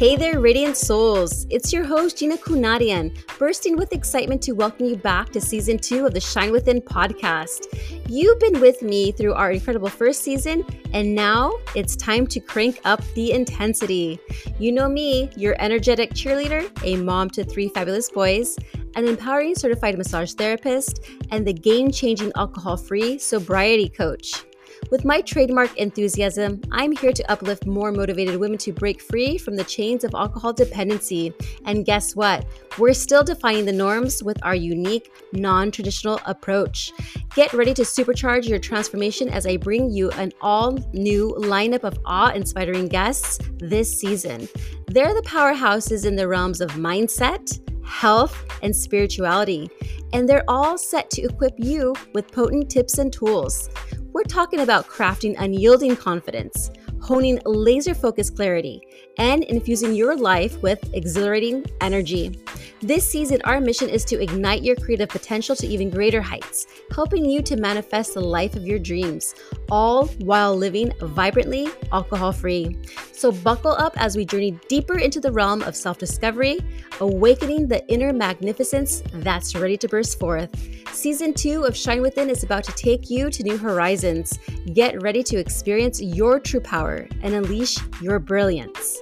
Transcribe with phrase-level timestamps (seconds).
[0.00, 1.46] Hey there, Radiant Souls.
[1.50, 6.06] It's your host, Gina Kunadian, bursting with excitement to welcome you back to season two
[6.06, 7.66] of the Shine Within podcast.
[8.08, 12.80] You've been with me through our incredible first season, and now it's time to crank
[12.84, 14.18] up the intensity.
[14.58, 18.56] You know me, your energetic cheerleader, a mom to three fabulous boys,
[18.94, 24.46] an empowering certified massage therapist, and the game changing alcohol free sobriety coach.
[24.90, 29.54] With my trademark enthusiasm, I'm here to uplift more motivated women to break free from
[29.54, 31.32] the chains of alcohol dependency.
[31.64, 32.44] And guess what?
[32.76, 36.92] We're still defining the norms with our unique, non traditional approach.
[37.36, 41.96] Get ready to supercharge your transformation as I bring you an all new lineup of
[42.04, 44.48] awe inspiring guests this season.
[44.88, 49.70] They're the powerhouses in the realms of mindset, health, and spirituality.
[50.12, 53.70] And they're all set to equip you with potent tips and tools.
[54.12, 58.82] We're talking about crafting unyielding confidence, honing laser focused clarity,
[59.18, 62.40] and infusing your life with exhilarating energy.
[62.82, 67.26] This season, our mission is to ignite your creative potential to even greater heights, helping
[67.26, 69.34] you to manifest the life of your dreams,
[69.70, 72.78] all while living vibrantly alcohol free.
[73.12, 76.58] So, buckle up as we journey deeper into the realm of self discovery,
[77.00, 80.50] awakening the inner magnificence that's ready to burst forth.
[80.90, 84.38] Season two of Shine Within is about to take you to new horizons.
[84.72, 88.98] Get ready to experience your true power and unleash your brilliance.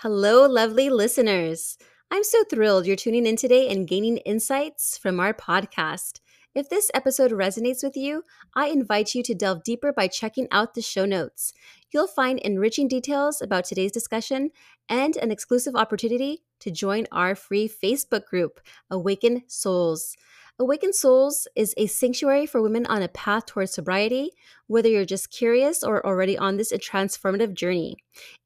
[0.00, 1.78] Hello, lovely listeners.
[2.10, 6.20] I'm so thrilled you're tuning in today and gaining insights from our podcast.
[6.54, 8.22] If this episode resonates with you,
[8.54, 11.54] I invite you to delve deeper by checking out the show notes.
[11.94, 14.50] You'll find enriching details about today's discussion
[14.88, 20.16] and an exclusive opportunity to join our free Facebook group, Awaken Souls.
[20.58, 24.30] Awaken Souls is a sanctuary for women on a path towards sobriety,
[24.68, 27.96] whether you're just curious or already on this transformative journey.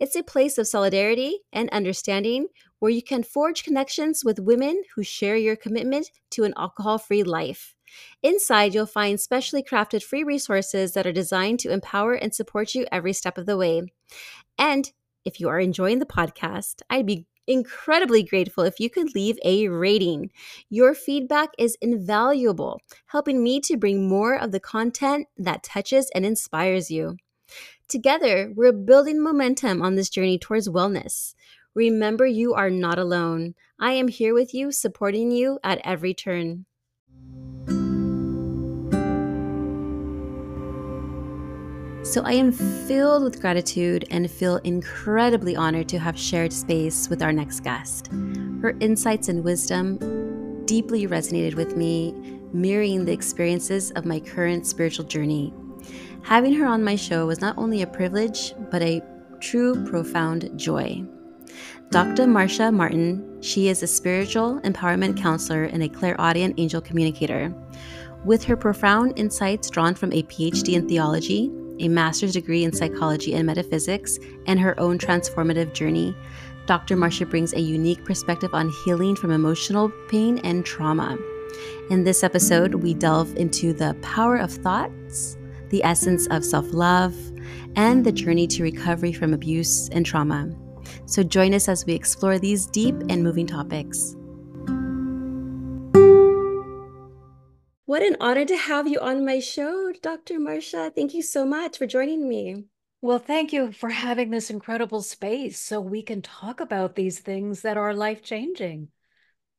[0.01, 2.49] It's a place of solidarity and understanding
[2.81, 7.23] where you can forge connections with women who share your commitment to an alcohol free
[7.23, 7.77] life.
[8.23, 12.87] Inside, you'll find specially crafted free resources that are designed to empower and support you
[12.91, 13.83] every step of the way.
[14.59, 14.91] And
[15.25, 19.69] if you are enjoying the podcast, I'd be incredibly grateful if you could leave a
[19.69, 20.31] rating.
[20.69, 26.25] Your feedback is invaluable, helping me to bring more of the content that touches and
[26.25, 27.16] inspires you.
[27.88, 31.34] Together, we're building momentum on this journey towards wellness.
[31.75, 33.54] Remember, you are not alone.
[33.78, 36.66] I am here with you, supporting you at every turn.
[42.03, 47.22] So I am filled with gratitude and feel incredibly honored to have shared space with
[47.22, 48.09] our next guest.
[48.62, 52.15] Her insights and wisdom deeply resonated with me,
[52.55, 55.53] mirroring the experiences of my current spiritual journey.
[56.22, 59.03] Having her on my show was not only a privilege, but a
[59.41, 61.05] true, profound joy.
[61.91, 62.27] Dr.
[62.27, 67.55] Marcia Martin, she is a spiritual empowerment counselor and a clairaudient angel communicator.
[68.25, 71.50] With her profound insights drawn from a PhD in theology,
[71.81, 76.15] a master's degree in psychology and metaphysics, and her own transformative journey,
[76.67, 76.97] Dr.
[76.97, 81.19] Marcia brings a unique perspective on healing from emotional pain and trauma.
[81.91, 85.37] In this episode, we delve into the power of thoughts,
[85.71, 87.17] the essence of self love,
[87.75, 90.49] and the journey to recovery from abuse and trauma.
[91.07, 94.15] So join us as we explore these deep and moving topics.
[97.91, 100.39] What an honor to have you on my show, Dr.
[100.39, 100.93] Marcia.
[100.95, 102.67] Thank you so much for joining me.
[103.03, 107.62] Well, thank you for having this incredible space so we can talk about these things
[107.62, 108.91] that are life changing.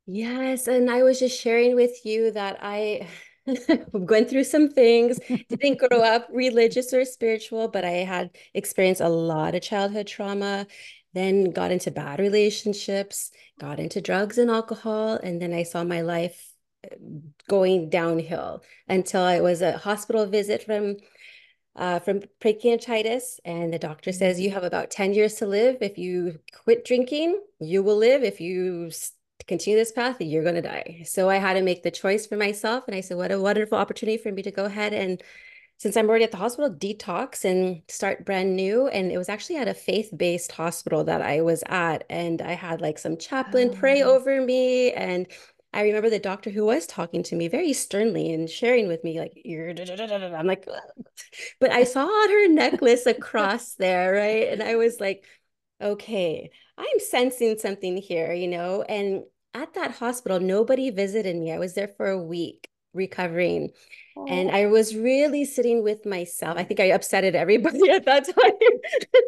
[0.06, 0.70] Yes.
[0.70, 3.09] And I was just sharing with you that I
[3.91, 9.09] went through some things, didn't grow up religious or spiritual, but I had experienced a
[9.09, 10.68] lot of childhood trauma,
[11.14, 15.16] then got into bad relationships, got into drugs and alcohol.
[15.16, 16.50] And then I saw my life
[17.47, 20.97] going downhill until I was a hospital visit from
[21.73, 25.78] uh, from pancreatitis, and the doctor says you have about 10 years to live.
[25.79, 28.23] If you quit drinking, you will live.
[28.23, 28.91] If you
[29.47, 31.03] continue this path, you're going to die.
[31.05, 32.84] So I had to make the choice for myself.
[32.88, 35.23] And I said, what a wonderful opportunity for me to go ahead and
[35.78, 38.88] since I'm already at the hospital, detox and start brand new.
[38.88, 42.03] And it was actually at a faith based hospital that I was at.
[42.08, 43.76] And I had like some chaplain oh.
[43.76, 44.91] pray over me.
[44.91, 45.26] And
[45.73, 49.20] I remember the doctor who was talking to me very sternly and sharing with me,
[49.20, 50.68] like, I'm like,
[51.59, 54.50] but I saw her necklace across there, right?
[54.50, 55.26] And I was like,
[55.82, 58.84] okay, I'm sensing something here, you know?
[58.84, 59.23] And
[59.53, 61.52] at that hospital, nobody visited me.
[61.52, 62.71] I was there for a week.
[62.93, 63.70] Recovering.
[64.17, 64.26] Oh.
[64.28, 66.58] And I was really sitting with myself.
[66.58, 69.22] I think I upsetted everybody at that time.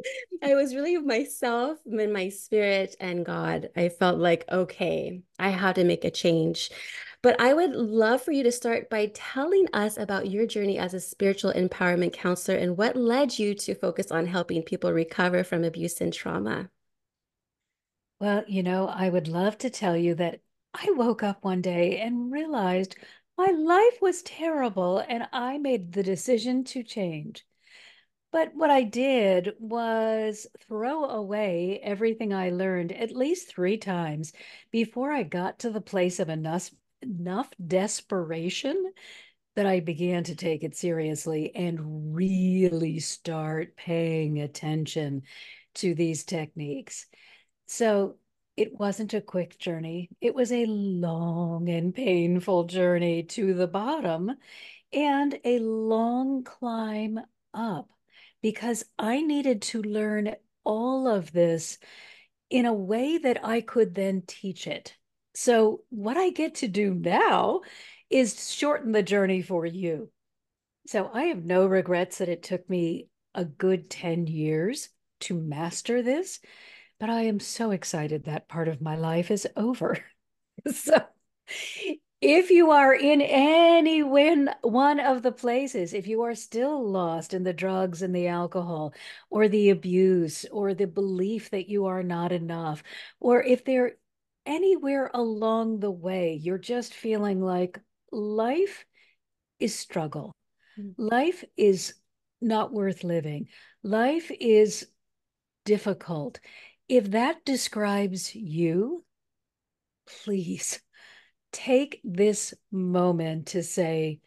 [0.43, 3.69] I was really myself and my spirit and God.
[3.75, 6.69] I felt like, okay, I have to make a change.
[7.21, 10.93] But I would love for you to start by telling us about your journey as
[10.93, 15.63] a spiritual empowerment counselor and what led you to focus on helping people recover from
[15.63, 16.69] abuse and trauma.
[18.19, 20.41] Well, you know, I would love to tell you that
[20.73, 22.97] I woke up one day and realized
[23.37, 27.45] my life was terrible and I made the decision to change.
[28.31, 34.33] But what I did was throw away everything I learned at least three times
[34.71, 36.71] before I got to the place of enough,
[37.01, 38.91] enough desperation
[39.55, 45.23] that I began to take it seriously and really start paying attention
[45.75, 47.05] to these techniques.
[47.67, 48.15] So
[48.55, 50.09] it wasn't a quick journey.
[50.21, 54.31] It was a long and painful journey to the bottom
[54.91, 57.19] and a long climb
[57.53, 57.89] up
[58.41, 61.79] because I needed to learn all of this
[62.49, 64.95] in a way that I could then teach it.
[65.33, 67.61] So, what I get to do now
[68.11, 70.11] is shorten the journey for you.
[70.85, 74.89] So, I have no regrets that it took me a good 10 years
[75.21, 76.39] to master this,
[77.03, 79.97] but I am so excited that part of my life is over.
[80.73, 81.03] so,
[82.21, 84.47] if you are in any one,
[85.01, 88.93] of the places, if you are still lost in the drugs and the alcohol,
[89.29, 92.83] or the abuse, or the belief that you are not enough,
[93.19, 93.97] or if there
[94.45, 97.81] anywhere along the way you're just feeling like
[98.13, 98.85] life
[99.59, 100.31] is struggle,
[100.79, 100.93] mm.
[100.97, 101.95] life is
[102.39, 103.49] not worth living,
[103.83, 104.87] life is
[105.65, 106.39] difficult.
[106.95, 109.03] If that describes you,
[110.05, 110.79] please
[111.51, 114.19] take this moment to say,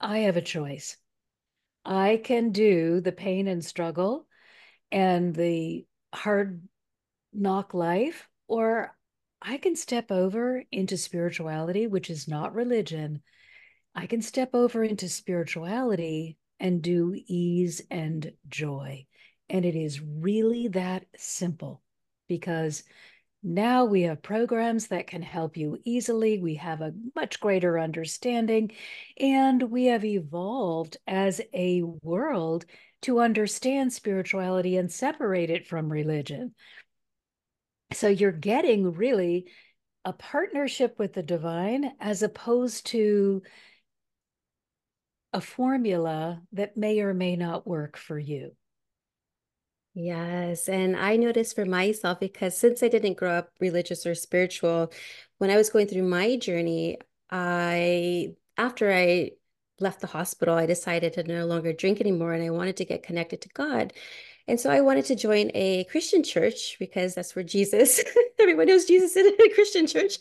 [0.00, 0.96] I have a choice.
[1.84, 4.26] I can do the pain and struggle
[4.90, 6.66] and the hard
[7.32, 8.96] knock life, or
[9.40, 13.22] I can step over into spirituality, which is not religion.
[13.94, 19.06] I can step over into spirituality and do ease and joy.
[19.48, 21.81] And it is really that simple
[22.32, 22.82] because
[23.42, 26.38] now we have programs that can help you easily.
[26.38, 28.72] We have a much greater understanding,
[29.18, 32.64] and we have evolved as a world
[33.02, 36.54] to understand spirituality and separate it from religion.
[37.92, 39.50] So you're getting really
[40.06, 43.42] a partnership with the divine as opposed to
[45.34, 48.56] a formula that may or may not work for you.
[49.94, 50.68] Yes.
[50.68, 54.90] And I noticed for myself, because since I didn't grow up religious or spiritual,
[55.38, 56.98] when I was going through my journey,
[57.30, 59.32] I, after I
[59.80, 63.02] left the hospital, I decided to no longer drink anymore and I wanted to get
[63.02, 63.92] connected to God.
[64.48, 68.02] And so I wanted to join a Christian church because that's where Jesus,
[68.38, 70.18] everyone knows Jesus is in a Christian church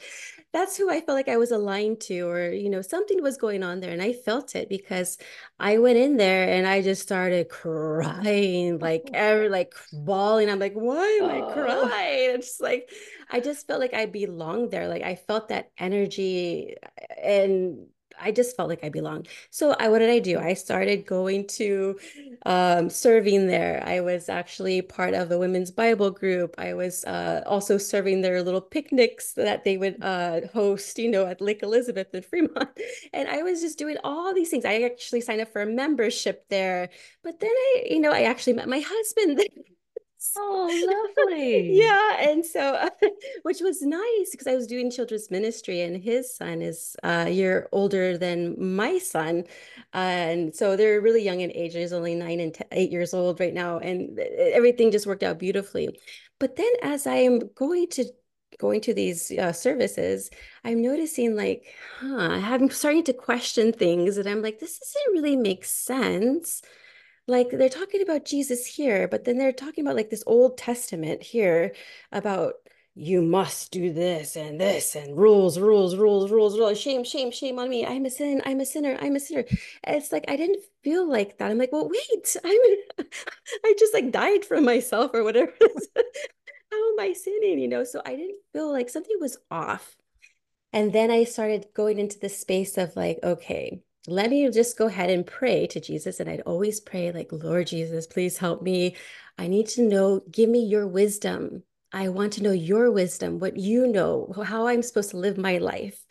[0.53, 3.63] that's who I felt like I was aligned to, or, you know, something was going
[3.63, 3.91] on there.
[3.91, 5.17] And I felt it because
[5.59, 10.49] I went in there and I just started crying, like, ever, like bawling.
[10.49, 11.53] I'm like, why am I oh.
[11.53, 12.29] crying?
[12.35, 12.89] It's like,
[13.29, 14.89] I just felt like I belonged there.
[14.89, 16.75] Like, I felt that energy
[17.21, 17.87] and
[18.21, 19.27] I just felt like I belonged.
[19.49, 20.39] So I, what did I do?
[20.39, 21.99] I started going to
[22.45, 23.83] um, serving there.
[23.85, 26.55] I was actually part of the women's Bible group.
[26.57, 31.25] I was uh, also serving their little picnics that they would uh, host, you know,
[31.25, 32.69] at Lake Elizabeth in Fremont.
[33.13, 34.65] And I was just doing all these things.
[34.65, 36.89] I actually signed up for a membership there.
[37.23, 39.39] But then I, you know, I actually met my husband
[40.35, 41.77] Oh, lovely.
[41.77, 42.29] yeah.
[42.29, 42.89] And so, uh,
[43.43, 47.67] which was nice because I was doing children's ministry and his son is a year
[47.71, 49.45] older than my son.
[49.93, 51.73] and so they're really young in age.
[51.73, 53.79] He's only nine and eight years old right now.
[53.79, 55.99] And everything just worked out beautifully.
[56.39, 58.05] But then as I am going to
[58.59, 60.29] going to these uh, services,
[60.63, 61.65] I'm noticing like,
[61.99, 66.61] huh, I'm starting to question things and I'm like, this doesn't really make sense
[67.31, 71.23] like they're talking about Jesus here, but then they're talking about like this Old Testament
[71.23, 71.73] here
[72.11, 72.55] about
[72.93, 76.79] you must do this and this and rules, rules, rules, rules, rules.
[76.79, 77.85] Shame, shame, shame on me.
[77.85, 78.41] I'm a sin.
[78.45, 78.97] I'm a sinner.
[79.01, 79.45] I'm a sinner.
[79.87, 81.49] It's like I didn't feel like that.
[81.49, 82.35] I'm like, well, wait.
[82.43, 82.59] I'm.
[83.65, 85.53] I just like died from myself or whatever.
[86.71, 87.59] How am I sinning?
[87.59, 87.85] You know.
[87.85, 89.95] So I didn't feel like something was off.
[90.73, 94.87] And then I started going into the space of like, okay, let me just go
[94.87, 96.19] ahead and pray to Jesus.
[96.19, 98.95] And I'd always pray, like, Lord Jesus, please help me.
[99.37, 101.63] I need to know, give me your wisdom.
[101.93, 105.57] I want to know your wisdom, what you know, how I'm supposed to live my
[105.57, 106.03] life.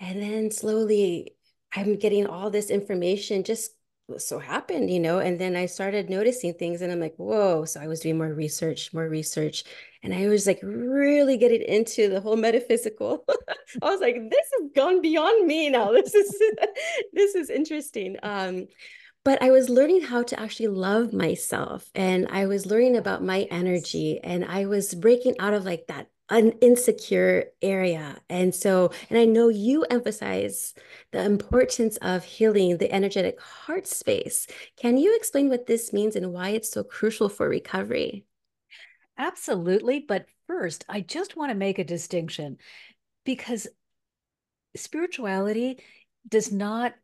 [0.00, 1.34] And then slowly
[1.74, 3.72] I'm getting all this information just
[4.18, 7.64] so happened, you know, and then I started noticing things and I'm like, whoa.
[7.64, 9.64] So I was doing more research, more research.
[10.06, 13.24] And I was like really getting into the whole metaphysical.
[13.82, 15.90] I was like, this has gone beyond me now.
[15.90, 16.40] This is
[17.12, 18.16] this is interesting.
[18.22, 18.68] Um,
[19.24, 23.48] but I was learning how to actually love myself and I was learning about my
[23.50, 28.16] energy and I was breaking out of like that an insecure area.
[28.30, 30.74] And so, and I know you emphasize
[31.10, 34.46] the importance of healing the energetic heart space.
[34.76, 38.24] Can you explain what this means and why it's so crucial for recovery?
[39.18, 40.00] Absolutely.
[40.00, 42.58] But first, I just want to make a distinction
[43.24, 43.66] because
[44.76, 45.80] spirituality
[46.28, 46.94] does not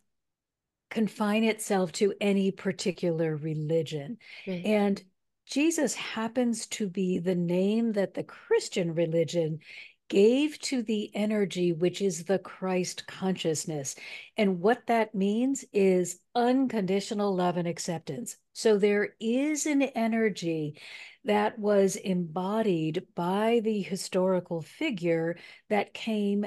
[0.90, 4.18] confine itself to any particular religion.
[4.46, 4.64] Right.
[4.64, 5.02] And
[5.46, 9.60] Jesus happens to be the name that the Christian religion
[10.08, 13.94] gave to the energy, which is the Christ consciousness.
[14.36, 18.36] And what that means is unconditional love and acceptance.
[18.52, 20.78] So there is an energy
[21.24, 25.36] that was embodied by the historical figure
[25.68, 26.46] that came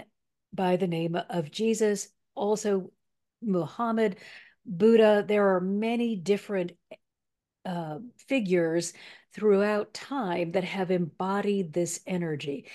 [0.53, 2.91] by the name of Jesus, also
[3.41, 4.17] Muhammad,
[4.65, 5.23] Buddha.
[5.27, 6.73] There are many different
[7.65, 8.93] uh, figures
[9.33, 12.65] throughout time that have embodied this energy.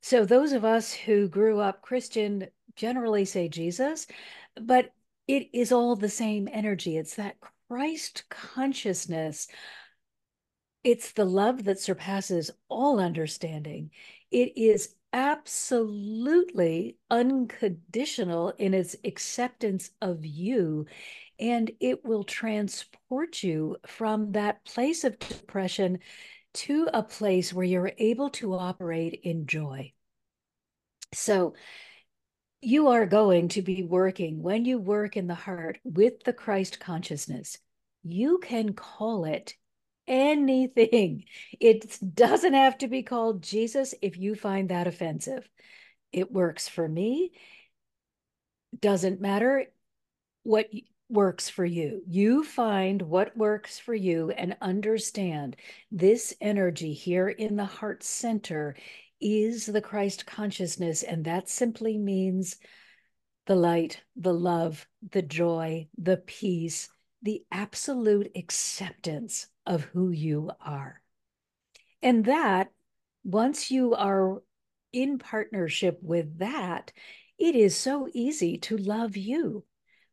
[0.00, 2.46] So, those of us who grew up Christian
[2.76, 4.06] generally say Jesus,
[4.60, 4.92] but
[5.26, 6.96] it is all the same energy.
[6.96, 7.36] It's that
[7.68, 9.48] Christ consciousness.
[10.86, 13.90] It's the love that surpasses all understanding.
[14.30, 20.86] It is absolutely unconditional in its acceptance of you
[21.40, 25.98] and it will transport you from that place of depression
[26.54, 29.92] to a place where you're able to operate in joy.
[31.12, 31.54] So,
[32.60, 36.78] you are going to be working when you work in the heart with the Christ
[36.78, 37.58] consciousness.
[38.04, 39.56] You can call it
[40.06, 41.24] anything.
[41.60, 45.48] It doesn't have to be called Jesus if you find that offensive.
[46.12, 47.32] It works for me.
[48.78, 49.66] Doesn't matter
[50.42, 50.68] what
[51.08, 52.02] works for you.
[52.06, 55.56] You find what works for you and understand
[55.90, 58.76] this energy here in the heart center
[59.20, 61.02] is the Christ consciousness.
[61.02, 62.56] And that simply means
[63.46, 66.88] the light, the love, the joy, the peace,
[67.22, 71.00] the absolute acceptance of who you are.
[72.02, 72.70] And that,
[73.24, 74.42] once you are
[74.92, 76.92] in partnership with that,
[77.38, 79.64] it is so easy to love you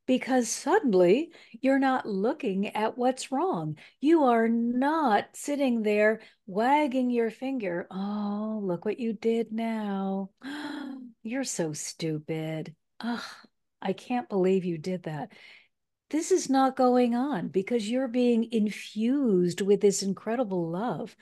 [0.05, 1.31] because suddenly
[1.61, 3.77] you're not looking at what's wrong.
[4.01, 7.87] You are not sitting there wagging your finger.
[7.89, 10.31] Oh, look what you did now.
[11.23, 12.75] You're so stupid.
[12.99, 13.21] Ugh,
[13.81, 15.31] I can't believe you did that.
[16.13, 21.15] This is not going on because you're being infused with this incredible love.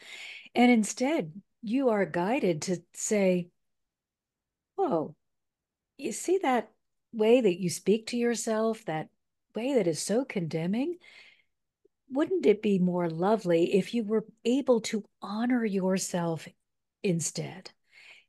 [0.54, 1.32] And instead,
[1.62, 3.48] you are guided to say,
[4.76, 5.16] Whoa,
[5.98, 6.74] you see that
[7.14, 9.08] way that you speak to yourself, that
[9.56, 10.98] way that is so condemning,
[12.10, 16.50] wouldn't it be more lovely if you were able to honor yourself
[17.02, 17.72] instead?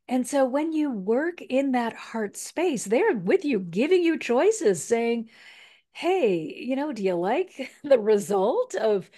[0.07, 4.81] And so when you work in that heart space, they're with you, giving you choices,
[4.81, 5.29] saying,
[5.93, 9.09] Hey, you know, do you like the result of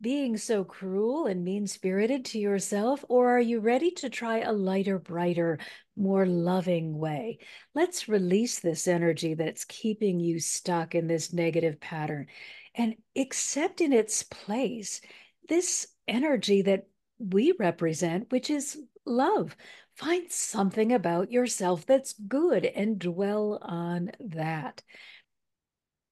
[0.00, 3.04] being so cruel and mean spirited to yourself?
[3.08, 5.58] Or are you ready to try a lighter, brighter,
[5.96, 7.38] more loving way?
[7.74, 12.26] Let's release this energy that's keeping you stuck in this negative pattern
[12.74, 15.00] and accept in its place
[15.48, 16.86] this energy that
[17.18, 19.56] we represent, which is love.
[19.94, 24.82] Find something about yourself that's good and dwell on that.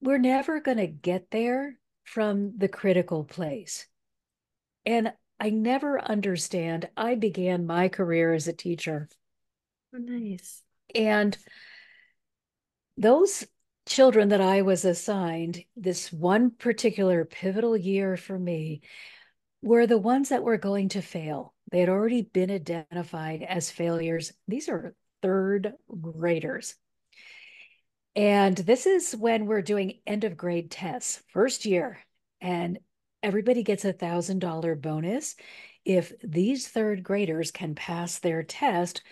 [0.03, 3.87] We're never going to get there from the critical place.
[4.85, 6.91] And I never understand.
[6.97, 9.09] I began my career as a teacher.
[9.95, 10.63] Oh, nice.
[10.95, 11.39] And
[12.97, 13.47] those
[13.87, 18.83] children that I was assigned, this one particular pivotal year for me,
[19.63, 21.55] were the ones that were going to fail.
[21.71, 24.33] They had already been identified as failures.
[24.49, 26.75] These are third graders.
[28.15, 31.99] And this is when we're doing end of grade tests, first year.
[32.41, 32.79] And
[33.23, 35.37] everybody gets a thousand dollar bonus
[35.85, 39.03] if these third graders can pass their test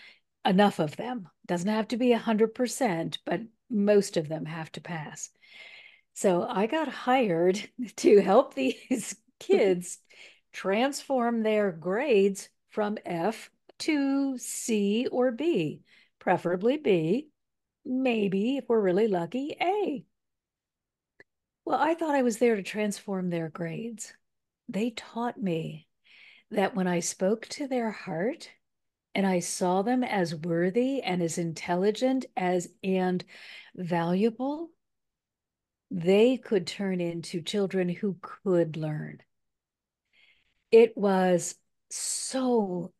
[0.45, 4.71] enough of them doesn't have to be a hundred percent but most of them have
[4.73, 5.31] to pass
[6.15, 9.99] so i got hired to help these kids
[10.53, 15.83] transform their grades from f to c or b
[16.19, 17.29] preferably b
[17.85, 20.05] maybe if we're really lucky a
[21.65, 24.13] Well, I thought I was there to transform their grades.
[24.69, 25.89] They taught me
[26.51, 28.51] that when I spoke to their heart
[29.15, 33.25] and I saw them as worthy and as intelligent as and
[33.75, 34.71] valuable,
[35.91, 39.21] they could turn into children who could learn.
[40.71, 41.57] It was
[41.91, 42.93] so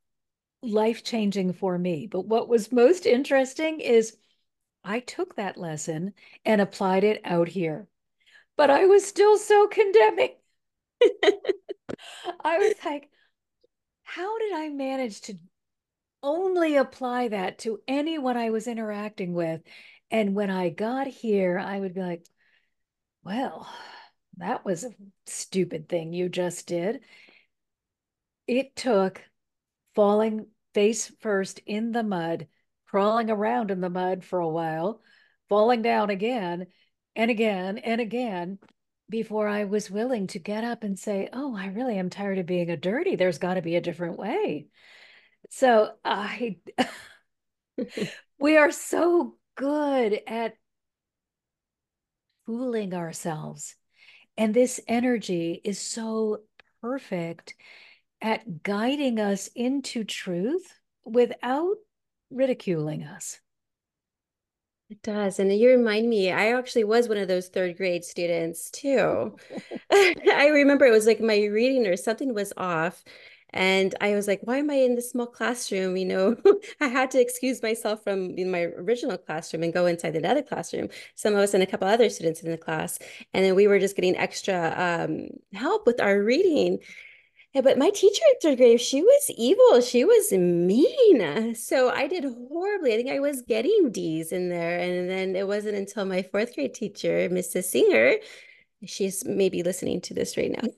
[0.63, 2.07] life changing for me.
[2.07, 4.17] But what was most interesting is
[4.85, 7.87] I took that lesson and applied it out here,
[8.57, 10.35] but I was still so condemning.
[12.45, 13.09] I was like,
[14.03, 15.35] how did I manage to
[16.23, 19.63] only apply that to anyone I was interacting with?
[20.11, 22.27] And when I got here, I would be like,
[23.23, 23.69] well,
[24.39, 24.95] that was a
[25.27, 27.01] stupid thing you just did.
[28.47, 29.23] It took
[29.95, 32.49] falling face first in the mud,
[32.91, 35.01] crawling around in the mud for a while,
[35.49, 36.67] falling down again
[37.15, 38.59] and again and again
[39.09, 42.47] before I was willing to get up and say, Oh, I really am tired of
[42.47, 43.15] being a dirty.
[43.15, 44.67] There's got to be a different way.
[45.51, 46.57] So I,
[48.41, 50.55] we are so good at
[52.47, 53.77] fooling ourselves.
[54.37, 56.41] And this energy is so
[56.81, 57.55] perfect
[58.21, 60.67] at guiding us into truth
[61.05, 61.77] without
[62.31, 63.41] ridiculing us.
[64.89, 65.39] It does.
[65.39, 69.37] And you remind me, I actually was one of those third grade students too.
[69.93, 73.05] I remember it was like my reading or something was off.
[73.53, 75.97] And I was like, why am I in this small classroom?
[75.97, 76.37] You know,
[76.81, 80.89] I had to excuse myself from my original classroom and go inside another classroom.
[81.17, 82.99] Some of us and a couple other students in the class.
[83.33, 86.79] And then we were just getting extra um, help with our reading.
[87.53, 89.81] Yeah, but my teacher in third grade, she was evil.
[89.81, 91.55] She was mean.
[91.57, 92.95] So I did horribly.
[92.95, 94.79] I think I was getting D's in there.
[94.79, 97.65] And then it wasn't until my fourth grade teacher, Mrs.
[97.65, 98.15] Singer,
[98.85, 100.69] she's maybe listening to this right now.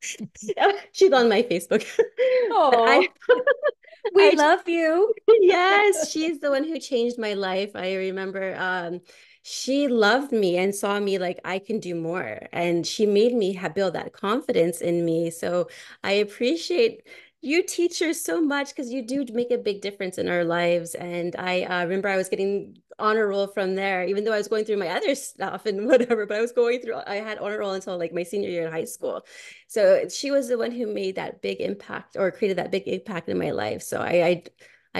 [0.92, 1.84] she's on my Facebook.
[2.48, 3.04] Oh,
[4.14, 5.12] we I, love you.
[5.26, 7.72] yes, she's the one who changed my life.
[7.74, 9.00] I remember um,
[9.48, 12.40] she loved me and saw me like I can do more.
[12.52, 15.30] And she made me have build that confidence in me.
[15.30, 15.68] So
[16.02, 17.06] I appreciate
[17.42, 20.96] you teachers so much because you do make a big difference in our lives.
[20.96, 24.48] And I uh, remember I was getting honor roll from there, even though I was
[24.48, 27.60] going through my other stuff and whatever, but I was going through, I had honor
[27.60, 29.24] roll until like my senior year in high school.
[29.68, 33.28] So she was the one who made that big impact or created that big impact
[33.28, 33.82] in my life.
[33.82, 34.42] So I, I,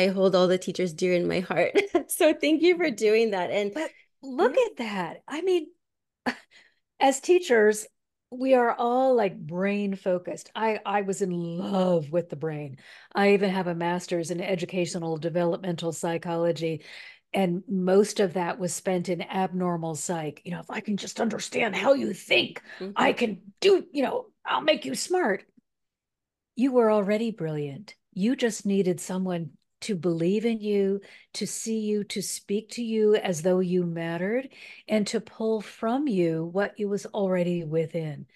[0.05, 1.73] I hold all the teachers dear in my heart.
[2.07, 3.51] so thank you for doing that.
[3.51, 3.91] And but
[4.27, 4.65] look yeah.
[4.67, 5.23] at that.
[5.29, 5.67] I mean,
[7.01, 7.87] as teachers,
[8.31, 10.51] we are all like brain focused.
[10.55, 12.79] I I was in love with the brain.
[13.15, 16.83] I even have a master's in educational developmental psychology
[17.37, 20.41] and most of that was spent in abnormal psych.
[20.45, 22.93] You know, if I can just understand how you think, mm-hmm.
[22.97, 25.45] I can do, you know, I'll make you smart.
[26.55, 27.95] You were already brilliant.
[28.15, 29.51] You just needed someone
[29.87, 31.01] to believe in you,
[31.35, 34.49] to see you, to speak to you as though you mattered,
[34.89, 38.27] and to pull from you what you was already within.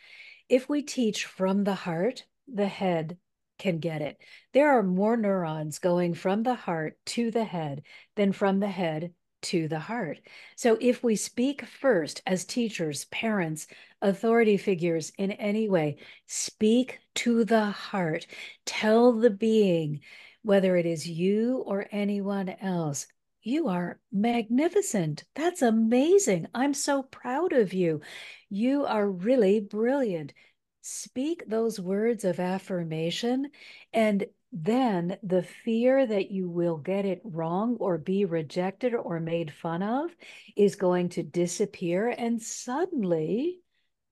[0.49, 3.19] If we teach from the heart, the head
[3.59, 4.17] can get it.
[4.53, 7.83] There are more neurons going from the heart to the head
[8.15, 10.21] than from the head to the heart.
[10.57, 13.67] So if we speak first as teachers, parents,
[14.03, 18.27] authority figures in any way, speak to the heart,
[18.67, 20.01] tell the being,
[20.43, 23.07] whether it is you or anyone else.
[23.43, 25.25] You are magnificent.
[25.35, 26.47] That's amazing.
[26.55, 28.01] I'm so proud of you.
[28.49, 30.35] You are really brilliant.
[30.83, 33.51] Speak those words of affirmation,
[33.93, 39.53] and then the fear that you will get it wrong or be rejected or made
[39.53, 40.11] fun of
[40.57, 42.09] is going to disappear.
[42.09, 43.61] And suddenly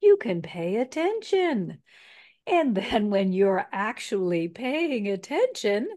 [0.01, 1.79] you can pay attention.
[2.47, 5.89] And then when you're actually paying attention,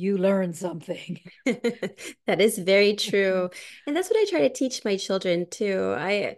[0.00, 1.20] you learn something.
[1.44, 3.50] that is very true.
[3.86, 5.94] And that's what I try to teach my children too.
[5.96, 6.36] I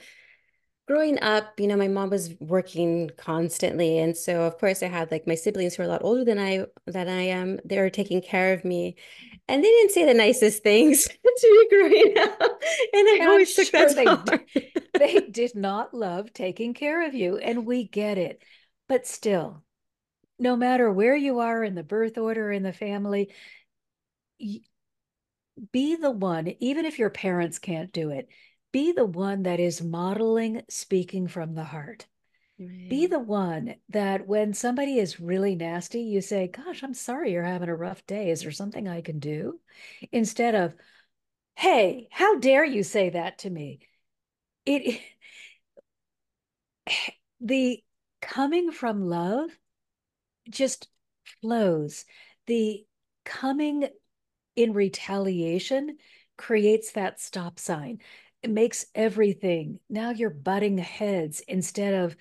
[0.88, 3.98] growing up, you know, my mom was working constantly.
[3.98, 6.38] And so of course I had like my siblings who are a lot older than
[6.38, 7.61] I than I am.
[7.64, 8.96] They were taking care of me.
[9.48, 12.62] And they didn't say the nicest things to me growing up.
[12.92, 17.38] And I and always took that they, they did not love taking care of you.
[17.38, 18.42] And we get it.
[18.88, 19.62] But still,
[20.42, 23.31] no matter where you are in the birth order in the family,
[24.38, 28.28] be the one, even if your parents can't do it,
[28.72, 32.07] be the one that is modeling speaking from the heart.
[32.59, 32.88] Right.
[32.90, 37.44] Be the one that when somebody is really nasty, you say, Gosh, I'm sorry you're
[37.44, 38.31] having a rough day.
[38.31, 39.61] Is there something I can do?
[40.11, 40.74] Instead of,
[41.55, 43.81] Hey, how dare you say that to me?
[44.66, 45.00] It
[47.40, 47.83] the
[48.20, 49.50] coming from love
[50.48, 50.88] just
[51.40, 52.05] flows.
[52.46, 52.85] The
[53.24, 53.88] coming
[54.57, 55.98] in retaliation
[56.37, 57.98] creates that stop sign.
[58.42, 59.78] It makes everything.
[59.88, 62.16] Now you're butting heads instead of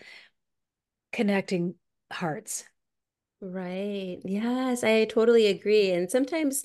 [1.11, 1.75] connecting
[2.11, 2.63] hearts.
[3.41, 4.19] Right.
[4.23, 5.91] Yes, I totally agree.
[5.91, 6.63] And sometimes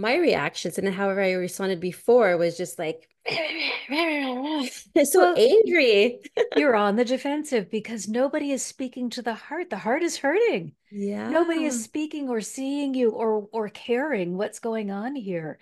[0.00, 6.20] my reactions and however I responded before was just like so well, angry.
[6.56, 9.68] you're on the defensive because nobody is speaking to the heart.
[9.70, 10.72] The heart is hurting.
[10.90, 11.28] Yeah.
[11.28, 15.58] Nobody is speaking or seeing you or or caring what's going on here.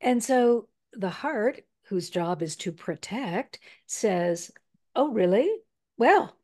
[0.00, 4.52] And so the heart, whose job is to protect, says,
[4.94, 5.50] "Oh, really?
[5.98, 6.34] Well,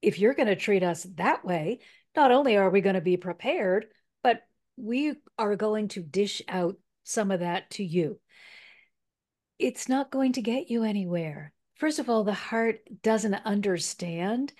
[0.00, 1.80] if you're going to treat us that way,
[2.14, 3.86] not only are we going to be prepared,
[4.22, 4.42] but
[4.76, 8.20] we are going to dish out some of that to you.
[9.58, 11.52] It's not going to get you anywhere.
[11.76, 14.52] First of all, the heart doesn't understand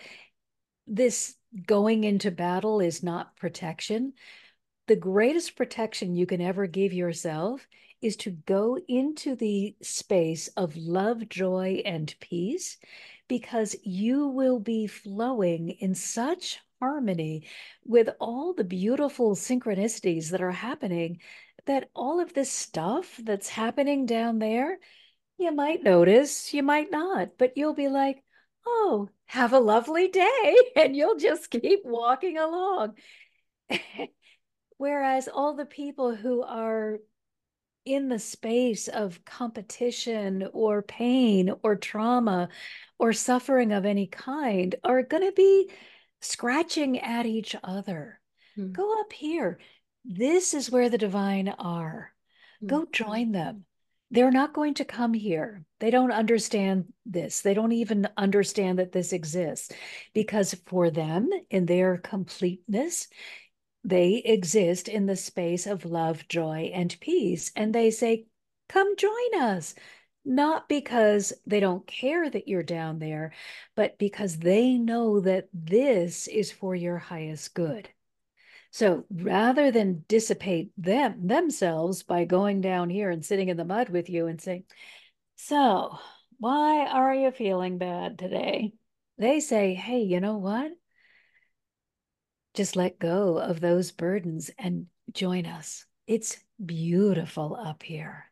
[0.87, 1.35] this
[1.67, 4.15] going into battle is not protection.
[4.89, 7.67] The greatest protection you can ever give yourself
[8.01, 12.79] is to go into the space of love, joy, and peace
[13.29, 17.47] because you will be flowing in such harmony
[17.85, 21.21] with all the beautiful synchronicities that are happening
[21.67, 24.79] that all of this stuff that's happening down there,
[25.39, 28.23] you might notice, you might not, but you'll be like,
[28.67, 30.57] oh, have a lovely day.
[30.77, 32.95] And you'll just keep walking along.
[34.77, 36.99] Whereas all the people who are
[37.85, 42.49] in the space of competition or pain or trauma
[42.99, 45.71] or suffering of any kind are going to be
[46.21, 48.21] scratching at each other.
[48.57, 48.73] Mm.
[48.73, 49.59] Go up here.
[50.05, 52.13] This is where the divine are.
[52.65, 52.91] Go mm-hmm.
[52.93, 53.65] join them.
[54.11, 55.65] They're not going to come here.
[55.81, 57.41] They don't understand this.
[57.41, 59.73] They don't even understand that this exists
[60.13, 63.09] because for them, in their completeness,
[63.85, 67.53] they exist in the space of love, joy, and peace.
[67.57, 68.27] And they say,
[68.69, 69.75] Come join us.
[70.25, 73.33] Not because they don't care that you're down there,
[73.75, 77.89] but because they know that this is for your highest good.
[78.73, 83.89] So rather than dissipate them themselves by going down here and sitting in the mud
[83.89, 84.65] with you and saying,
[85.37, 85.97] So,
[86.39, 88.73] why are you feeling bad today?
[89.19, 90.73] They say, Hey, you know what?
[92.55, 95.87] just let go of those burdens and join us.
[96.07, 98.27] It's beautiful up here.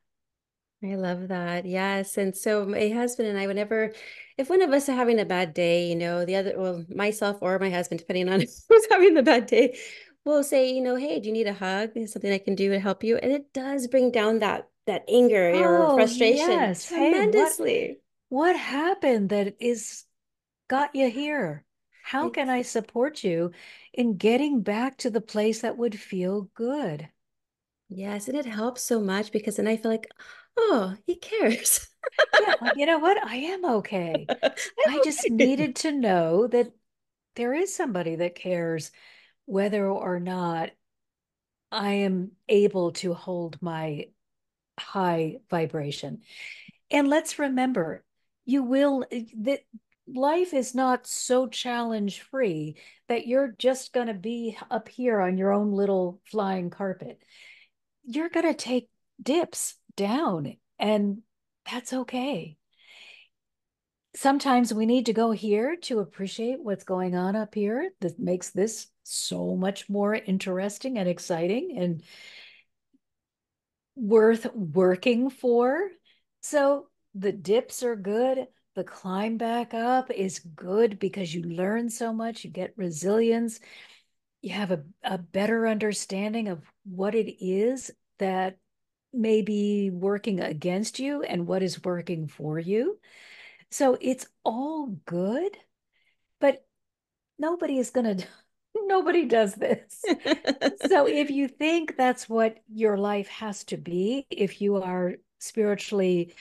[0.83, 1.67] I love that.
[1.67, 2.17] Yes.
[2.17, 3.93] And so my husband and I, whenever,
[4.39, 7.39] if one of us are having a bad day, you know, the other, well, myself
[7.43, 9.79] or my husband, depending on who's having the bad day,
[10.25, 11.91] we'll say, you know, hey, do you need a hug?
[11.95, 13.17] Is something I can do to help you?
[13.17, 16.89] And it does bring down that that anger oh, or frustration yes.
[16.89, 17.73] tremendously.
[17.73, 17.97] Hey,
[18.29, 20.05] what, what happened that is
[20.69, 21.65] got you here?
[22.03, 23.53] How can I support you
[23.93, 27.09] in getting back to the place that would feel good?
[27.89, 30.11] Yes, and it helps so much because then I feel like,
[30.57, 31.89] oh, he cares.
[32.41, 33.25] yeah, you know what?
[33.25, 34.27] I am okay.
[34.29, 36.73] I just needed to know that
[37.37, 38.91] there is somebody that cares
[39.51, 40.71] whether or not
[41.73, 44.07] I am able to hold my
[44.79, 46.21] high vibration.
[46.89, 48.05] And let's remember,
[48.45, 49.61] you will eh, that
[50.07, 52.77] life is not so challenge free
[53.09, 57.21] that you're just going to be up here on your own little flying carpet.
[58.05, 58.89] You're going to take
[59.21, 61.23] dips down, and
[61.69, 62.57] that's okay.
[64.15, 68.51] Sometimes we need to go here to appreciate what's going on up here that makes
[68.51, 72.03] this so much more interesting and exciting and
[73.97, 75.91] worth working for.
[76.41, 82.13] So the dips are good the climb back up is good because you learn so
[82.13, 83.61] much, you get resilience,
[84.43, 88.59] you have a, a better understanding of what it is that
[89.13, 92.99] may be working against you and what is working for you.
[93.73, 95.57] So it's all good,
[96.41, 96.65] but
[97.39, 98.27] nobody is going to
[98.87, 100.05] nobody does this.
[100.87, 106.35] so if you think that's what your life has to be, if you are spiritually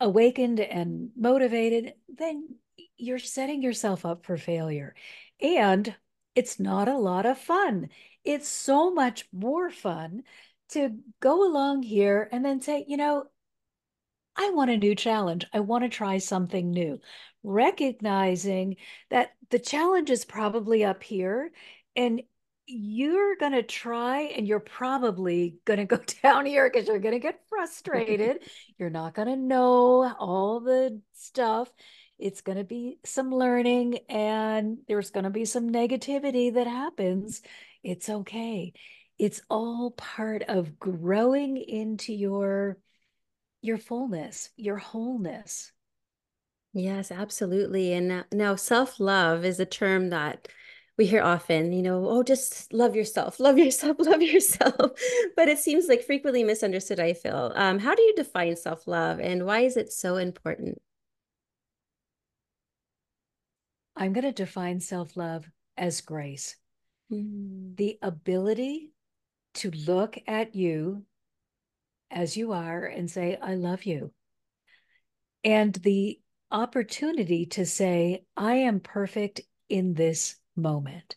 [0.00, 2.48] awakened and motivated, then
[2.96, 4.94] you're setting yourself up for failure.
[5.40, 5.94] And
[6.34, 7.88] it's not a lot of fun.
[8.24, 10.22] It's so much more fun
[10.70, 13.24] to go along here and then say, you know,
[14.36, 15.46] I want a new challenge.
[15.52, 17.00] I want to try something new.
[17.42, 18.76] Recognizing
[19.10, 21.52] that the challenge is probably up here
[21.94, 22.22] and
[22.66, 27.14] you're going to try and you're probably going to go down here because you're going
[27.14, 28.38] to get frustrated.
[28.78, 31.70] you're not going to know all the stuff.
[32.18, 37.42] it's going to be some learning and there's going to be some negativity that happens.
[37.84, 38.72] It's okay.
[39.18, 42.78] It's all part of growing into your
[43.60, 45.70] your fullness, your wholeness.
[46.74, 47.92] Yes, absolutely.
[47.92, 50.48] And now self-love is a term that
[50.96, 54.92] we hear often, you know, oh, just love yourself, love yourself, love yourself.
[55.36, 57.52] but it seems like frequently misunderstood, I feel.
[57.54, 60.80] Um, how do you define self-love and why is it so important?
[63.96, 66.56] I'm going to define self love as grace
[67.10, 67.76] mm.
[67.76, 68.92] the ability
[69.54, 71.04] to look at you
[72.10, 74.12] as you are and say, I love you.
[75.44, 76.18] And the
[76.52, 81.16] opportunity to say, I am perfect in this moment.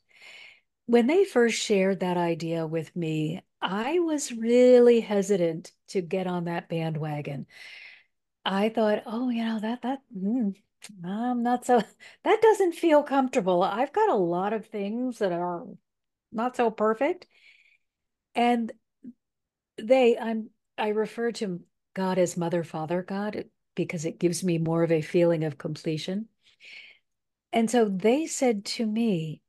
[0.87, 6.45] When they first shared that idea with me, I was really hesitant to get on
[6.45, 7.47] that bandwagon.
[8.45, 10.55] I thought, oh, you know, that, that, mm,
[11.03, 11.81] I'm not so,
[12.23, 13.61] that doesn't feel comfortable.
[13.61, 15.65] I've got a lot of things that are
[16.31, 17.27] not so perfect.
[18.35, 18.71] And
[19.77, 21.61] they, I'm, I refer to
[21.93, 23.45] God as Mother, Father God
[23.75, 26.27] because it gives me more of a feeling of completion.
[27.53, 29.41] And so they said to me,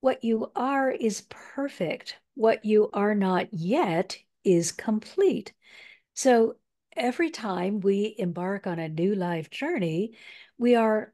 [0.00, 2.16] What you are is perfect.
[2.34, 5.52] What you are not yet is complete.
[6.14, 6.56] So
[6.96, 10.12] every time we embark on a new life journey,
[10.58, 11.12] we are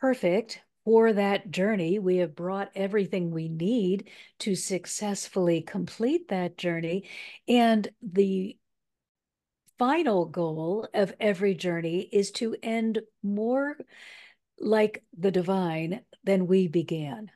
[0.00, 1.98] perfect for that journey.
[1.98, 4.08] We have brought everything we need
[4.40, 7.08] to successfully complete that journey.
[7.46, 8.56] And the
[9.80, 13.78] final goal of every journey is to end more
[14.58, 17.30] like the divine than we began.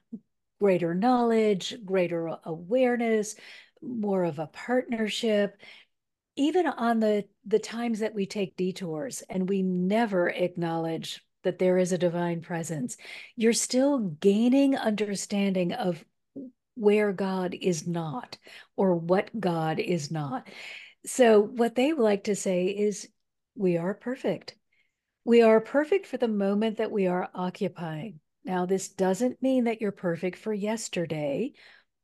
[0.60, 3.34] Greater knowledge, greater awareness,
[3.80, 5.56] more of a partnership,
[6.36, 11.78] even on the the times that we take detours and we never acknowledge that there
[11.78, 12.96] is a divine presence
[13.36, 16.04] you're still gaining understanding of
[16.74, 18.36] where god is not
[18.76, 20.48] or what god is not
[21.06, 23.08] so what they like to say is
[23.54, 24.56] we are perfect
[25.24, 29.80] we are perfect for the moment that we are occupying now this doesn't mean that
[29.80, 31.52] you're perfect for yesterday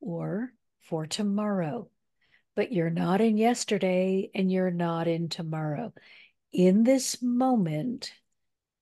[0.00, 1.88] or for tomorrow
[2.60, 5.92] but you're not in yesterday and you're not in tomorrow.
[6.52, 8.12] In this moment,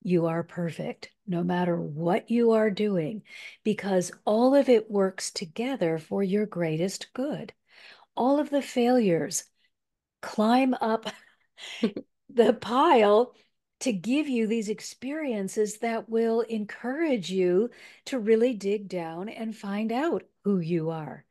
[0.01, 3.21] you are perfect, no matter what you are doing,
[3.63, 7.53] because all of it works together for your greatest good.
[8.15, 9.43] All of the failures
[10.21, 11.05] climb up
[12.29, 13.33] the pile
[13.81, 17.69] to give you these experiences that will encourage you
[18.05, 21.25] to really dig down and find out who you are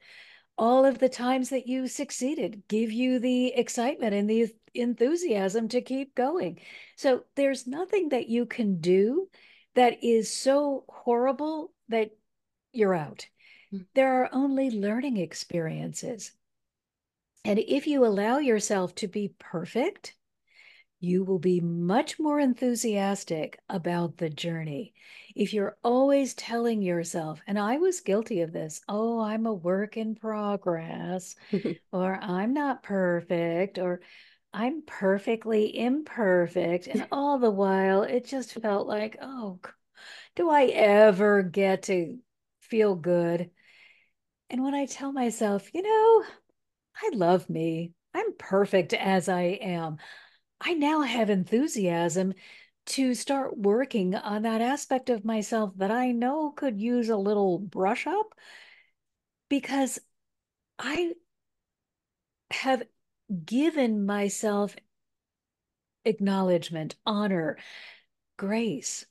[0.58, 5.80] all of the times that you succeeded give you the excitement and the enthusiasm to
[5.80, 6.58] keep going.
[6.96, 9.28] So there's nothing that you can do
[9.76, 12.10] that is so horrible that
[12.72, 13.26] you're out.
[13.72, 13.86] Mm.
[13.94, 16.32] There are only learning experiences.
[17.48, 20.14] And if you allow yourself to be perfect,
[21.00, 24.92] you will be much more enthusiastic about the journey.
[25.34, 29.96] If you're always telling yourself, and I was guilty of this, oh, I'm a work
[29.96, 31.36] in progress,
[31.90, 34.02] or I'm not perfect, or
[34.52, 36.86] I'm perfectly imperfect.
[36.86, 39.58] And all the while, it just felt like, oh,
[40.36, 42.18] do I ever get to
[42.60, 43.50] feel good?
[44.50, 46.24] And when I tell myself, you know,
[47.02, 49.98] I love me, I'm perfect as I am.
[50.60, 52.34] I now have enthusiasm
[52.86, 57.58] to start working on that aspect of myself that I know could use a little
[57.58, 58.34] brush up
[59.48, 59.98] because
[60.78, 61.14] I
[62.50, 62.82] have
[63.46, 64.76] given myself
[66.04, 67.58] acknowledgement, honor,
[68.36, 69.06] grace.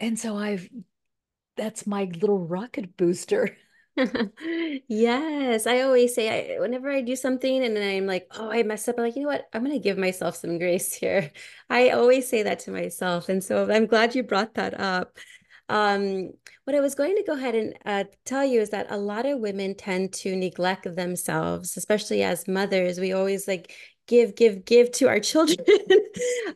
[0.00, 0.68] And so I've,
[1.56, 3.56] that's my little rocket booster.
[4.88, 8.62] yes, I always say I, whenever I do something and then I'm like, oh, I
[8.62, 8.96] messed up.
[8.98, 9.48] I'm like, you know what?
[9.52, 11.30] I'm gonna give myself some grace here.
[11.70, 15.16] I always say that to myself, and so I'm glad you brought that up.
[15.68, 16.32] Um,
[16.64, 19.26] what I was going to go ahead and uh, tell you is that a lot
[19.26, 22.98] of women tend to neglect themselves, especially as mothers.
[22.98, 23.74] We always like
[24.06, 25.58] give, give, give to our children.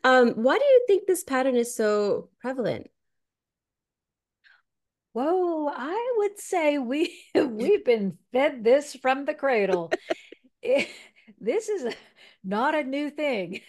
[0.05, 2.89] um, why do you think this pattern is so prevalent?
[5.13, 9.93] Whoa, I would say we we've been fed this from the cradle.
[10.63, 10.93] It, eh,
[11.41, 11.95] this is
[12.45, 13.61] not a new thing.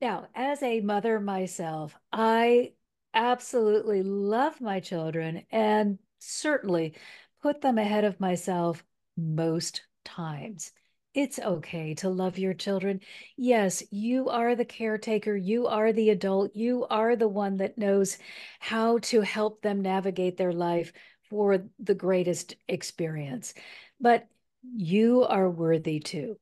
[0.00, 2.72] Now, as a mother myself, I
[3.14, 6.94] absolutely love my children and certainly
[7.42, 8.84] put them ahead of myself
[9.16, 10.72] most times.
[11.16, 13.00] It's okay to love your children.
[13.38, 15.34] Yes, you are the caretaker.
[15.34, 16.54] You are the adult.
[16.54, 18.18] You are the one that knows
[18.60, 20.92] how to help them navigate their life
[21.30, 23.54] for the greatest experience.
[23.98, 24.28] But
[24.62, 26.36] you are worthy too.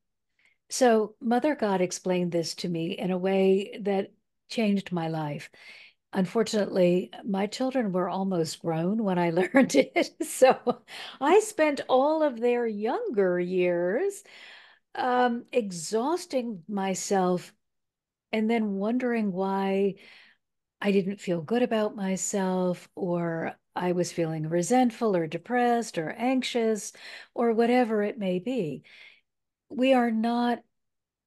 [0.71, 4.11] So, Mother God explained this to me in a way that
[4.49, 5.51] changed my life.
[6.13, 10.15] Unfortunately, my children were almost grown when I learned it.
[10.25, 10.83] So,
[11.21, 14.25] I spent all of their younger years
[14.95, 17.53] um, exhausting myself
[18.33, 19.95] and then wondering why
[20.81, 26.93] I didn't feel good about myself or I was feeling resentful or depressed or anxious
[27.35, 28.83] or whatever it may be.
[29.69, 30.63] We are not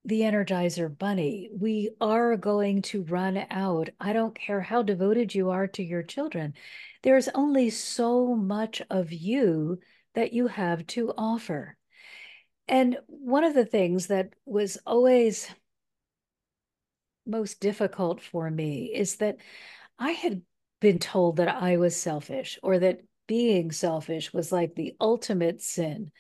[0.06, 1.50] the Energizer Bunny.
[1.52, 3.90] We are going to run out.
[4.00, 6.54] I don't care how devoted you are to your children.
[7.04, 9.80] There's only so much of you
[10.16, 11.76] that you have to offer.
[12.68, 15.48] And one of the things that was always
[17.26, 19.38] most difficult for me is that
[20.00, 20.42] I had
[20.80, 26.12] been told that I was selfish or that being selfish was like the ultimate sin.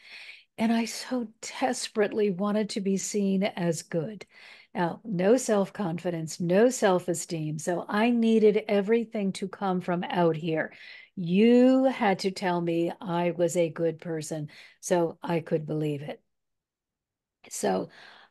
[0.58, 1.28] And I so
[1.60, 4.26] desperately wanted to be seen as good.
[4.74, 7.60] Now, no self confidence, no self esteem.
[7.60, 10.74] So I needed everything to come from out here.
[11.16, 14.50] You had to tell me I was a good person
[14.82, 16.22] so I could believe it.
[17.50, 17.90] So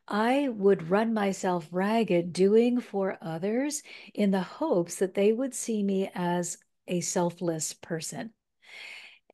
[0.09, 3.83] I would run myself ragged doing for others
[4.15, 8.33] in the hopes that they would see me as a selfless person.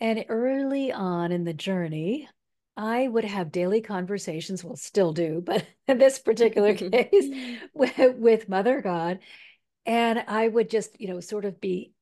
[0.01, 2.29] And early on in the journey,
[2.77, 7.29] I would have daily conversations, well, still do, but in this particular case,
[7.75, 9.21] with, with Mother God.
[9.85, 11.92] And I would just, you know, sort of be,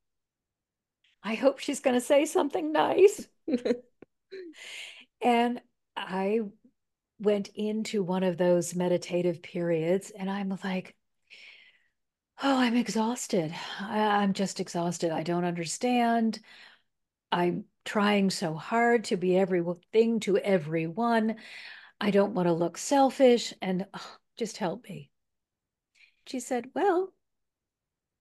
[1.23, 3.27] I hope she's going to say something nice.
[5.23, 5.61] and
[5.97, 6.41] I
[7.21, 10.97] went into one of those meditative periods and I'm like,
[12.43, 13.55] oh, I'm exhausted.
[13.81, 15.11] I, am just exhausted.
[15.11, 16.41] I don't understand.
[17.31, 21.37] I'm trying so hard to be everything to everyone.
[22.01, 25.11] I don't want to look selfish and oh, just help me.
[26.27, 27.13] She said, well,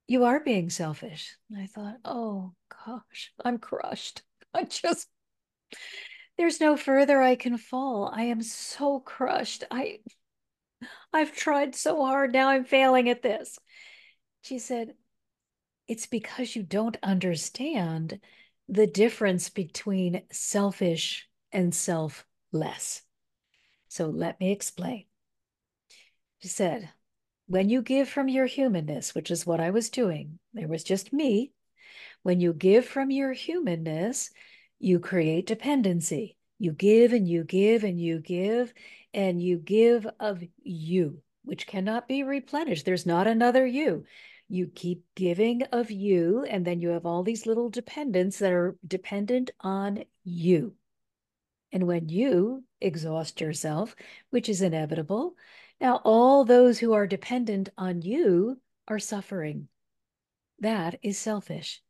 [0.08, 1.38] you are being selfish.
[1.50, 2.54] And I thought, oh
[2.86, 4.24] gosh, I'm crushed.
[4.54, 5.08] I just
[6.40, 8.10] there's no further I can fall.
[8.16, 9.66] I am so crushed.
[9.70, 10.00] I
[11.12, 12.32] I've tried so hard.
[12.32, 13.60] Now I'm failing at this.
[14.42, 14.94] She said,
[15.86, 18.22] It's because you don't understand
[18.70, 23.02] the difference between selfish and selfless.
[23.90, 25.08] So let me explain.
[26.42, 26.90] She said,
[27.48, 31.12] When you give from your humanness, which is what I was doing, there was just
[31.12, 31.52] me.
[32.24, 34.32] When you give from your humanness,
[34.80, 36.38] you create dependency.
[36.58, 38.74] You give and you give and you give
[39.14, 42.86] and you give of you, which cannot be replenished.
[42.86, 44.06] There's not another you.
[44.48, 48.78] You keep giving of you, and then you have all these little dependents that are
[48.86, 50.74] dependent on you.
[51.72, 53.96] And when you exhaust yourself,
[54.32, 55.36] which is inevitable,
[55.80, 59.68] now all those who are dependent on you are suffering.
[60.60, 61.82] That is selfish.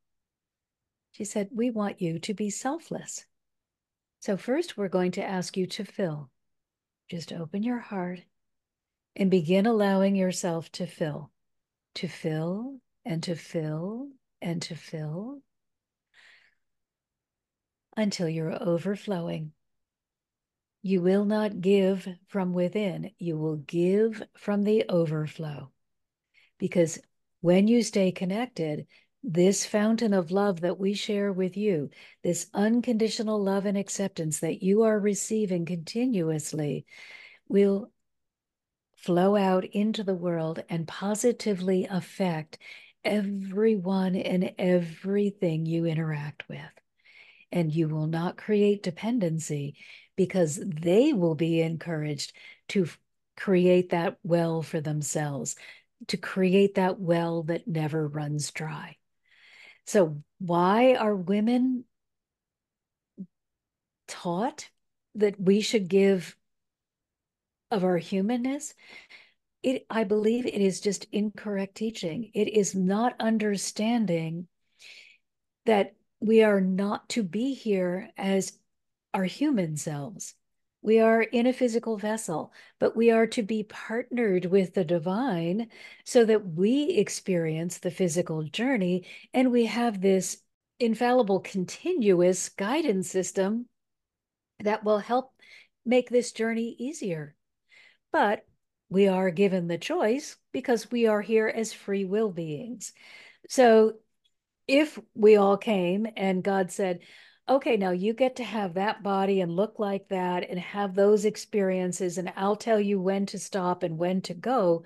[1.11, 3.25] She said, We want you to be selfless.
[4.19, 6.29] So, first, we're going to ask you to fill.
[7.09, 8.21] Just open your heart
[9.15, 11.31] and begin allowing yourself to fill,
[11.95, 14.09] to fill and to fill
[14.41, 15.41] and to fill
[17.97, 19.51] until you're overflowing.
[20.81, 25.71] You will not give from within, you will give from the overflow.
[26.57, 26.99] Because
[27.41, 28.87] when you stay connected,
[29.23, 31.89] this fountain of love that we share with you,
[32.23, 36.85] this unconditional love and acceptance that you are receiving continuously,
[37.47, 37.91] will
[38.95, 42.57] flow out into the world and positively affect
[43.03, 46.59] everyone and everything you interact with.
[47.51, 49.75] And you will not create dependency
[50.15, 52.33] because they will be encouraged
[52.69, 52.87] to
[53.37, 55.55] create that well for themselves,
[56.07, 58.97] to create that well that never runs dry.
[59.89, 61.83] So, why are women
[64.07, 64.69] taught
[65.15, 66.37] that we should give
[67.71, 68.75] of our humanness?
[69.63, 72.29] It, I believe it is just incorrect teaching.
[72.35, 74.47] It is not understanding
[75.65, 78.59] that we are not to be here as
[79.15, 80.35] our human selves.
[80.81, 85.69] We are in a physical vessel, but we are to be partnered with the divine
[86.05, 90.37] so that we experience the physical journey and we have this
[90.79, 93.67] infallible, continuous guidance system
[94.59, 95.33] that will help
[95.85, 97.35] make this journey easier.
[98.11, 98.45] but
[98.89, 102.91] we are given the choice because we are here as free will beings.
[103.47, 103.93] So
[104.67, 106.99] if we all came and God said,
[107.49, 111.25] okay, now you get to have that body and look like that and have those
[111.25, 114.83] experiences, and I'll tell you when to stop and when to go.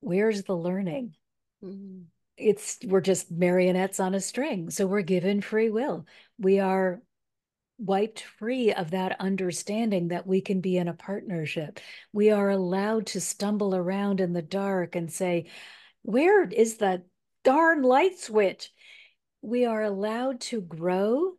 [0.00, 1.14] Where's the learning?
[1.62, 2.02] Mm-hmm.
[2.38, 4.70] It's we're just marionettes on a string.
[4.70, 6.06] So we're given free will.
[6.38, 7.00] We are
[7.78, 11.80] wiped free of that understanding that we can be in a partnership.
[12.12, 15.46] We are allowed to stumble around in the dark and say,
[16.02, 17.04] Where is the
[17.44, 18.72] darn light switch?
[19.46, 21.34] We are allowed to grow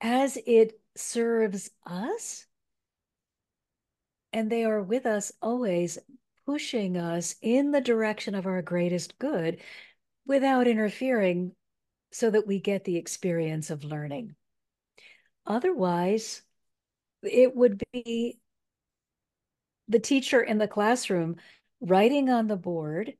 [0.00, 2.46] as it serves us.
[4.32, 5.98] And they are with us always,
[6.46, 9.60] pushing us in the direction of our greatest good
[10.26, 11.52] without interfering
[12.10, 14.34] so that we get the experience of learning.
[15.44, 16.40] Otherwise,
[17.22, 18.38] it would be
[19.88, 21.36] the teacher in the classroom
[21.82, 23.12] writing on the board,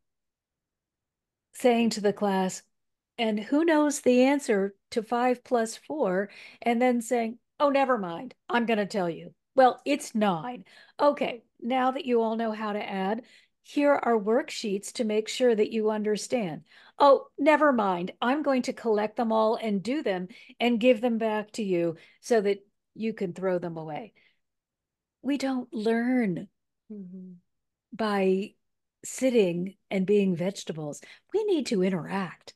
[1.53, 2.63] saying to the class,
[3.19, 8.35] and who knows the answer to five plus four, and then saying, oh, never mind,
[8.49, 9.35] I'm going to tell you.
[9.55, 10.65] Well, it's nine.
[10.99, 13.23] Okay, now that you all know how to add,
[13.63, 16.63] here are worksheets to make sure that you understand.
[16.99, 18.13] Oh, never mind.
[18.21, 21.97] I'm going to collect them all and do them and give them back to you
[22.21, 24.13] so that you can throw them away.
[25.23, 26.49] We don't learn
[26.93, 27.33] mm-hmm.
[27.93, 28.55] by
[29.05, 31.01] sitting and being vegetables.
[31.33, 32.55] We need to interact.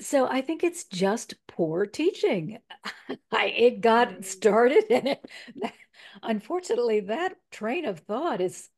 [0.00, 2.58] So I think it's just poor teaching.
[3.30, 4.22] I, it got mm-hmm.
[4.22, 5.24] started and it,
[6.22, 8.68] unfortunately that train of thought is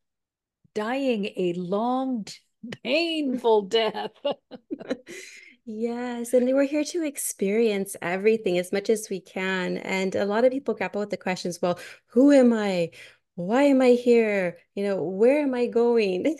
[0.75, 2.27] dying a long,
[2.83, 4.11] painful death.
[5.65, 6.33] yes.
[6.33, 9.79] And we're here to experience everything as much as we can.
[9.79, 12.91] And a lot of people grapple with the questions well, who am I?
[13.37, 14.59] Why am I here?
[14.75, 16.37] You know, where am I going?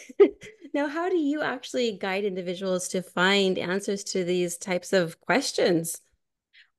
[0.75, 6.01] Now, how do you actually guide individuals to find answers to these types of questions?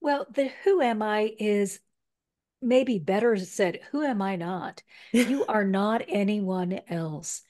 [0.02, 1.80] Well, the who am I is
[2.62, 4.84] maybe better said, who am I not?
[5.14, 7.42] You are not anyone else.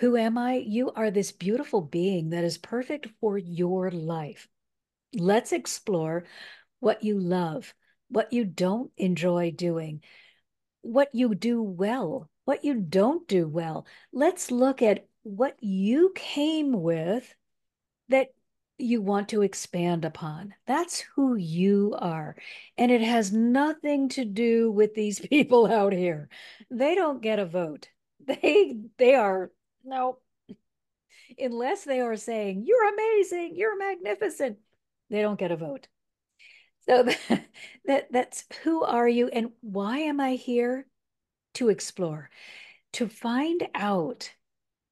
[0.00, 0.54] Who am I?
[0.54, 4.48] You are this beautiful being that is perfect for your life.
[5.14, 6.24] Let's explore
[6.80, 7.74] what you love,
[8.08, 10.02] what you don't enjoy doing,
[10.80, 13.86] what you do well, what you don't do well.
[14.12, 17.34] Let's look at what you came with
[18.08, 18.28] that
[18.78, 20.54] you want to expand upon.
[20.66, 22.36] That's who you are.
[22.78, 26.28] And it has nothing to do with these people out here.
[26.70, 27.88] They don't get a vote.
[28.26, 29.50] They they are
[29.84, 30.18] no
[31.38, 34.58] unless they are saying you're amazing, you're magnificent,
[35.08, 35.88] they don't get a vote.
[36.84, 37.46] So that,
[37.86, 40.86] that that's who are you and why am I here
[41.54, 42.28] to explore,
[42.94, 44.30] to find out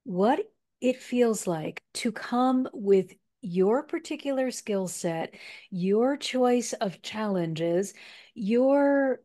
[0.07, 0.41] what
[0.81, 5.35] it feels like to come with your particular skill set,
[5.69, 7.93] your choice of challenges,
[8.33, 9.21] your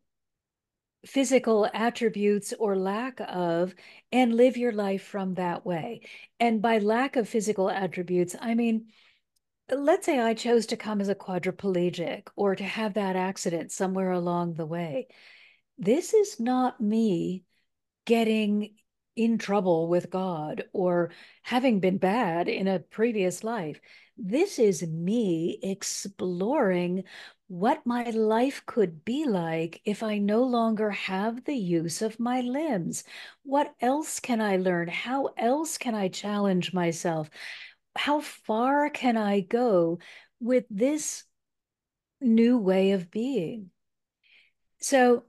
[1.05, 3.75] physical attributes or lack of,
[4.11, 6.01] and live your life from that way.
[6.39, 8.88] And by lack of physical attributes, I mean,
[9.71, 14.11] let's say I chose to come as a quadriplegic or to have that accident somewhere
[14.11, 15.09] along the way.
[15.77, 17.43] This is not me
[18.05, 18.71] getting
[19.16, 21.12] in trouble with God or
[21.43, 23.80] having been bad in a previous life.
[24.18, 27.03] This is me exploring
[27.47, 32.41] what my life could be like if I no longer have the use of my
[32.41, 33.03] limbs.
[33.43, 34.88] What else can I learn?
[34.88, 37.30] How else can I challenge myself?
[37.95, 39.99] How far can I go
[40.39, 41.24] with this
[42.22, 43.72] new way of being?
[44.80, 45.24] So,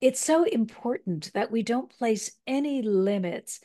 [0.00, 3.60] it's so important that we don't place any limits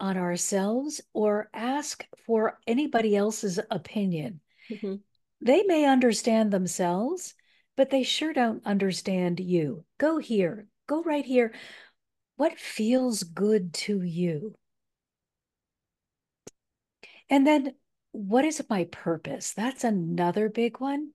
[0.00, 4.40] on ourselves or ask for anybody else's opinion.
[4.70, 4.96] Mm-hmm.
[5.40, 7.34] They may understand themselves,
[7.76, 9.84] but they sure don't understand you.
[9.98, 11.54] Go here, go right here.
[12.36, 14.54] What feels good to you?
[17.30, 17.74] And then,
[18.12, 19.52] what is my purpose?
[19.52, 21.10] That's another big one.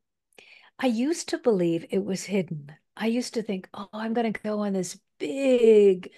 [0.77, 2.71] I used to believe it was hidden.
[2.95, 6.11] I used to think, oh, I'm going to go on this big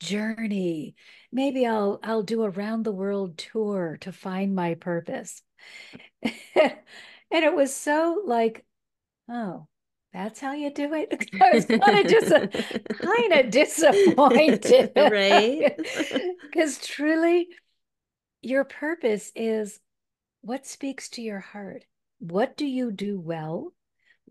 [0.00, 0.94] journey.
[1.30, 5.42] Maybe I'll I'll do a round the world tour to find my purpose.
[6.22, 6.74] and
[7.30, 8.64] it was so like,
[9.30, 9.66] oh,
[10.12, 11.30] that's how you do it.
[11.40, 12.30] I was kind of just
[12.98, 15.74] kind of disappointed, right?
[16.42, 17.48] Because truly,
[18.42, 19.80] your purpose is
[20.42, 21.84] what speaks to your heart.
[22.18, 23.72] What do you do well?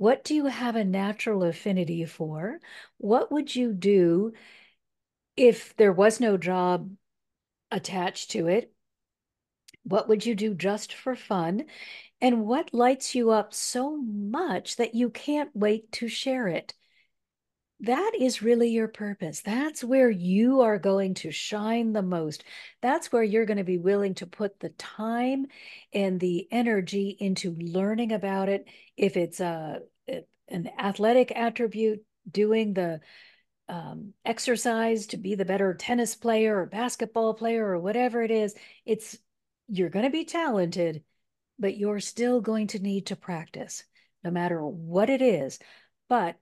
[0.02, 2.60] What do you have a natural affinity for?
[2.98, 4.34] What would you do
[5.36, 6.96] If there was no job
[7.70, 8.74] attached to it,
[9.84, 11.66] what would you do just for fun?
[12.22, 16.74] And what lights you up so much that you can't wait to share it?
[17.82, 19.42] that is really your purpose.
[19.42, 22.44] That's where you are going to shine the most.
[22.82, 25.48] That's where you're going to be willing to put the time
[25.92, 28.68] and the energy into learning about it.
[28.98, 29.82] If it's a
[30.52, 33.00] an athletic attribute, doing the
[33.68, 38.54] um, exercise to be the better tennis player or basketball player or whatever it is,
[38.86, 39.18] it's
[39.68, 41.04] you're going to be talented,
[41.58, 43.84] but you're still going to need to practice,
[44.24, 45.58] no matter what it is.
[46.10, 46.36] But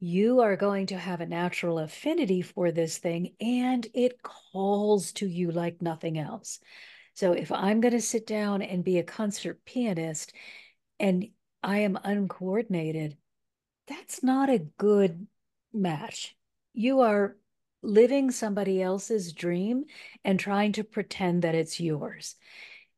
[0.00, 5.26] you are going to have a natural affinity for this thing and it calls to
[5.26, 6.58] you like nothing else.
[7.14, 10.34] So if I'm going to sit down and be a concert pianist
[10.98, 11.28] and
[11.62, 13.16] I am uncoordinated,
[13.86, 15.26] that's not a good
[15.72, 16.36] match.
[16.72, 17.36] You are
[17.82, 19.84] living somebody else's dream
[20.24, 22.34] and trying to pretend that it's yours.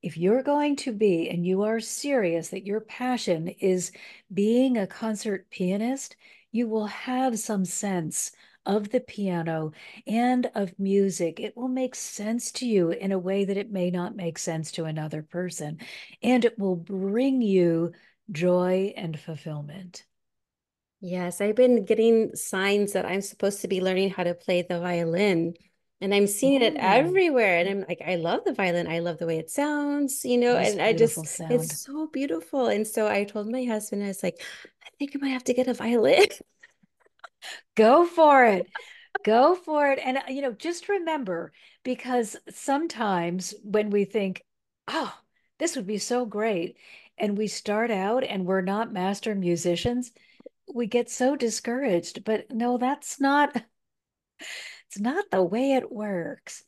[0.01, 3.93] If you're going to be and you are serious that your passion is
[4.32, 6.16] being a concert pianist,
[6.53, 8.30] you will have some sense
[8.64, 9.72] of the piano
[10.07, 11.41] and of music.
[11.41, 14.70] It will make sense to you in a way that it may not make sense
[14.72, 15.78] to another person.
[16.22, 17.93] And it will bring you
[18.30, 20.05] joy and fulfillment.
[21.01, 24.81] Yes, I've been getting signs that I'm supposed to be learning how to play the
[24.81, 25.55] violin.
[26.01, 27.59] And I'm seeing it everywhere.
[27.59, 28.87] And I'm like, I love the violin.
[28.87, 31.53] I love the way it sounds, you know, and I just, sound.
[31.53, 32.67] it's so beautiful.
[32.67, 34.41] And so I told my husband, I was like,
[34.85, 36.27] I think I might have to get a violin.
[37.75, 38.69] Go for it.
[39.25, 39.99] Go for it.
[40.05, 44.45] And, you know, just remember, because sometimes when we think,
[44.87, 45.13] oh,
[45.59, 46.77] this would be so great,
[47.19, 50.13] and we start out and we're not master musicians,
[50.73, 52.25] we get so discouraged.
[52.25, 53.57] But no, that's not
[54.89, 56.64] it's not the way it works.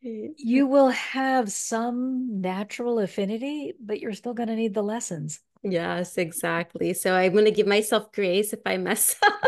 [0.00, 5.40] You will have some natural affinity, but you're still going to need the lessons.
[5.62, 6.92] Yes, exactly.
[6.92, 9.42] So I'm going to give myself grace if I mess up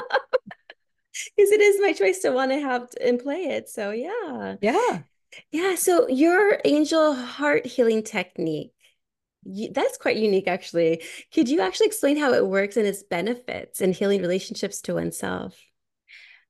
[1.36, 3.68] because it is my choice to want to have and play it.
[3.68, 4.56] So yeah.
[4.62, 5.02] Yeah.
[5.50, 5.74] Yeah.
[5.74, 8.72] So your angel heart healing technique,
[9.72, 11.02] that's quite unique actually.
[11.32, 15.58] Could you actually explain how it works and its benefits in healing relationships to oneself?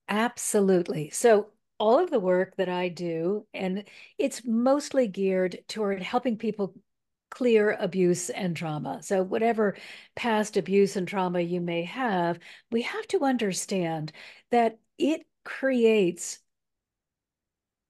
[0.08, 1.10] Absolutely.
[1.10, 3.84] So all of the work that I do, and
[4.18, 6.74] it's mostly geared toward helping people
[7.30, 9.02] clear abuse and trauma.
[9.02, 9.76] So, whatever
[10.14, 12.38] past abuse and trauma you may have,
[12.70, 14.12] we have to understand
[14.50, 16.38] that it creates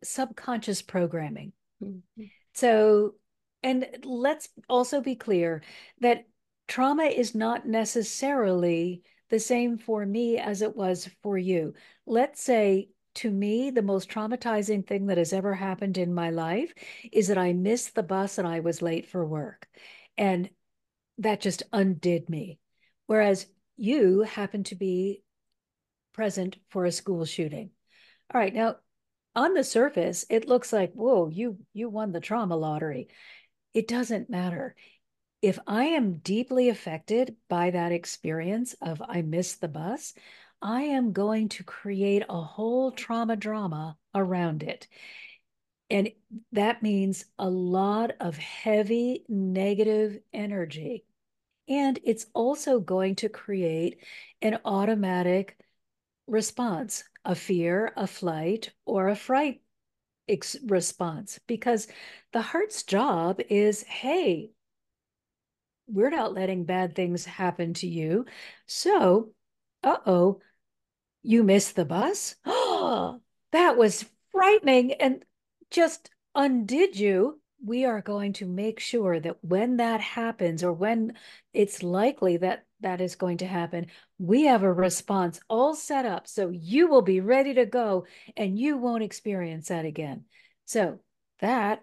[0.02, 1.52] subconscious programming.
[1.82, 2.24] Mm-hmm.
[2.54, 3.14] So,
[3.62, 5.62] and let's also be clear
[6.00, 6.26] that
[6.68, 11.74] trauma is not necessarily the same for me as it was for you.
[12.07, 16.72] Let's say to me, the most traumatizing thing that has ever happened in my life
[17.12, 19.66] is that I missed the bus and I was late for work.
[20.18, 20.50] And
[21.18, 22.59] that just undid me.
[23.07, 23.46] Whereas
[23.76, 25.22] you happen to be
[26.12, 27.70] present for a school shooting.
[28.32, 28.54] All right.
[28.54, 28.76] Now,
[29.34, 33.09] on the surface, it looks like, whoa, you you won the trauma lottery.
[33.77, 34.74] It doesn't matter
[35.43, 40.14] if I am deeply affected by that experience of I missed the bus,
[40.62, 44.89] I am going to create a whole trauma drama around it.
[45.91, 46.11] And
[46.53, 51.05] that means a lot of heavy negative energy.
[51.68, 53.99] And it's also going to create
[54.41, 55.59] an automatic
[56.27, 59.61] response, a fear, a flight, or a fright
[60.66, 61.89] response, because
[62.33, 64.51] the heart's job is hey,
[65.87, 68.27] we're not letting bad things happen to you.
[68.66, 69.33] So,
[69.83, 70.41] uh oh,
[71.22, 72.37] you missed the bus?
[72.45, 73.20] Oh,
[73.53, 75.24] that was frightening and
[75.70, 77.41] just undid you.
[77.64, 81.14] We are going to make sure that when that happens or when
[81.55, 83.87] it's likely that that is going to happen,
[84.18, 88.07] we have a response all set up so you will be ready to go
[88.37, 90.24] and you won't experience that again.
[90.66, 91.01] So
[91.41, 91.83] that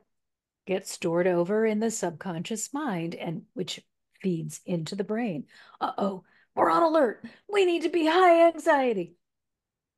[0.65, 3.81] gets stored over in the subconscious mind and which
[4.21, 5.45] feeds into the brain.
[5.81, 6.23] Uh-oh,
[6.55, 7.25] we're on alert.
[7.51, 9.15] We need to be high anxiety.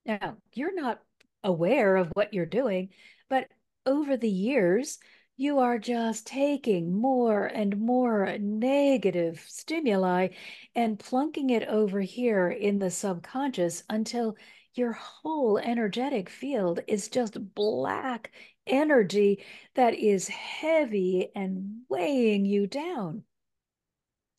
[0.06, 1.02] Now, you're not
[1.43, 2.89] aware of what you're doing,
[3.30, 3.48] but
[3.86, 4.98] over the years,
[5.38, 10.29] you are just taking more and more negative stimuli
[10.75, 14.38] and plunking it over here in the subconscious until
[14.75, 18.31] your whole energetic field is just black
[18.65, 19.43] energy
[19.75, 23.23] that is heavy and weighing you down.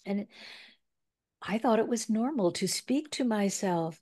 [0.07, 0.26] And
[1.42, 4.01] I thought it was normal to speak to myself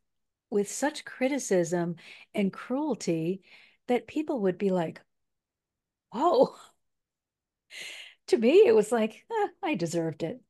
[0.51, 1.97] with such criticism
[2.35, 3.43] and cruelty
[3.89, 5.01] that people would be like,
[6.13, 6.55] whoa.
[8.29, 10.41] to me, it was like, eh, I deserved it.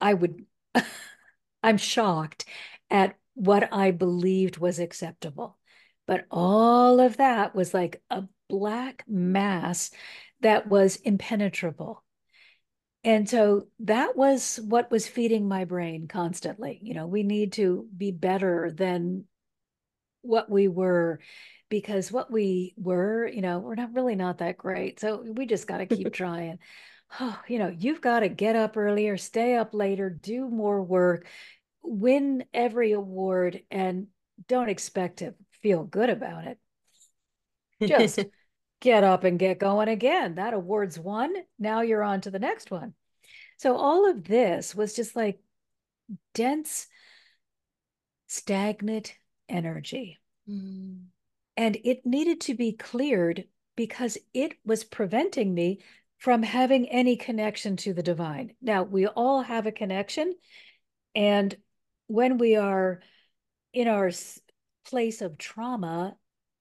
[0.00, 0.44] I would,
[1.62, 2.44] I'm shocked
[2.90, 5.58] at what I believed was acceptable.
[6.06, 9.90] But all of that was like a black mass
[10.40, 12.04] that was impenetrable.
[13.02, 16.78] And so that was what was feeding my brain constantly.
[16.82, 19.24] You know, we need to be better than
[20.22, 21.20] what we were
[21.68, 25.00] because what we were, you know, we're not really not that great.
[25.00, 26.58] So we just got to keep trying.
[27.18, 31.26] Oh, you know, you've got to get up earlier, stay up later, do more work,
[31.82, 34.08] win every award, and
[34.48, 36.58] don't expect to feel good about it.
[37.82, 38.18] Just
[38.80, 40.36] get up and get going again.
[40.36, 41.34] That award's won.
[41.58, 42.94] Now you're on to the next one.
[43.58, 45.38] So all of this was just like
[46.34, 46.86] dense,
[48.26, 49.14] stagnant
[49.50, 50.18] energy.
[50.48, 51.06] Mm.
[51.56, 53.44] And it needed to be cleared
[53.76, 55.80] because it was preventing me
[56.18, 58.54] from having any connection to the divine.
[58.60, 60.34] Now, we all have a connection.
[61.14, 61.56] And
[62.06, 63.00] when we are
[63.72, 64.10] in our
[64.86, 66.16] place of trauma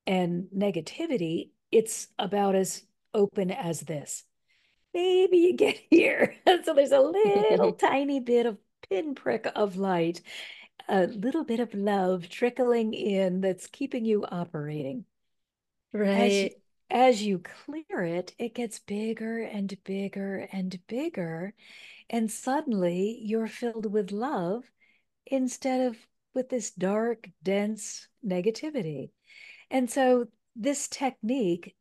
[0.08, 2.84] and negativity, it's about as
[3.14, 4.24] open as this.
[4.94, 6.36] Maybe you get here.
[6.64, 7.00] so there's a
[7.52, 8.58] little tiny bit of
[8.90, 10.22] pinprick of light,
[10.90, 15.06] a little bit of love trickling in that's keeping you operating.
[15.94, 16.52] Right.
[16.92, 21.54] As, as you clear it, it gets bigger and bigger and bigger.
[22.10, 24.64] And suddenly you're filled with love
[25.28, 25.98] instead of
[26.34, 29.12] with this dark, dense negativity.
[29.70, 31.76] And so this technique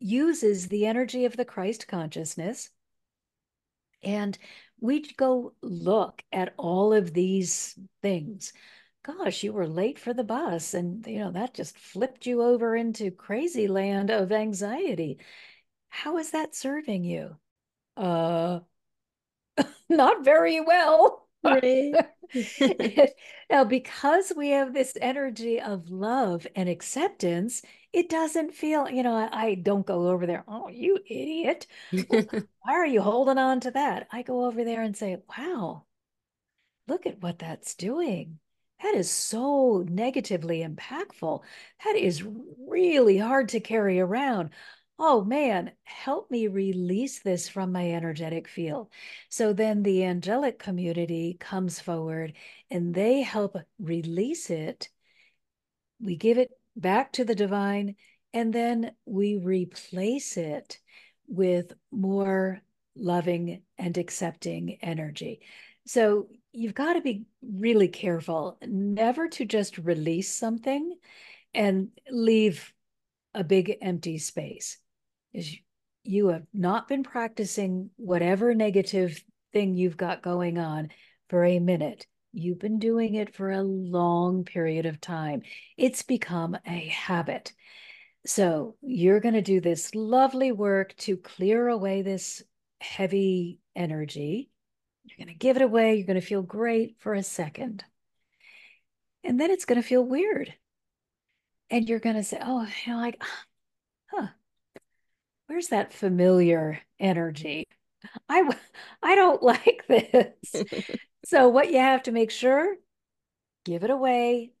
[0.00, 2.70] uses the energy of the Christ consciousness.
[4.02, 4.36] And
[4.80, 8.52] we go look at all of these things.
[9.02, 12.74] Gosh, you were late for the bus, and you know that just flipped you over
[12.74, 15.18] into crazy land of anxiety.
[15.88, 17.36] How is that serving you?
[17.96, 18.60] Uh,
[19.88, 21.28] not very well.
[23.48, 27.62] Now, because we have this energy of love and acceptance,
[27.96, 31.66] it doesn't feel, you know, I, I don't go over there, oh, you idiot.
[32.08, 32.26] Why
[32.66, 34.06] are you holding on to that?
[34.12, 35.84] I go over there and say, wow,
[36.88, 38.38] look at what that's doing.
[38.82, 41.40] That is so negatively impactful.
[41.84, 42.22] That is
[42.68, 44.50] really hard to carry around
[44.98, 48.88] oh man, help me release this from my energetic field.
[49.28, 52.32] So then the angelic community comes forward
[52.70, 54.88] and they help release it.
[56.00, 57.96] We give it back to the divine,
[58.32, 60.78] and then we replace it
[61.26, 62.60] with more
[62.94, 65.40] loving and accepting energy.
[65.86, 70.96] So you've got to be really careful never to just release something
[71.54, 72.72] and leave
[73.34, 74.78] a big empty space
[75.32, 75.56] is
[76.04, 79.22] you have not been practicing whatever negative
[79.52, 80.88] thing you've got going on
[81.28, 82.06] for a minute.
[82.38, 85.40] You've been doing it for a long period of time.
[85.78, 87.54] It's become a habit.
[88.26, 92.42] So you're going to do this lovely work to clear away this
[92.78, 94.50] heavy energy.
[95.04, 95.94] You're going to give it away.
[95.94, 97.84] You're going to feel great for a second.
[99.24, 100.52] And then it's going to feel weird.
[101.70, 103.22] And you're going to say, oh, you know, like,
[104.08, 104.26] huh,
[105.46, 107.64] where's that familiar energy?
[108.28, 108.48] I
[109.02, 110.64] I don't like this.
[111.26, 112.76] so what you have to make sure
[113.64, 114.52] give it away,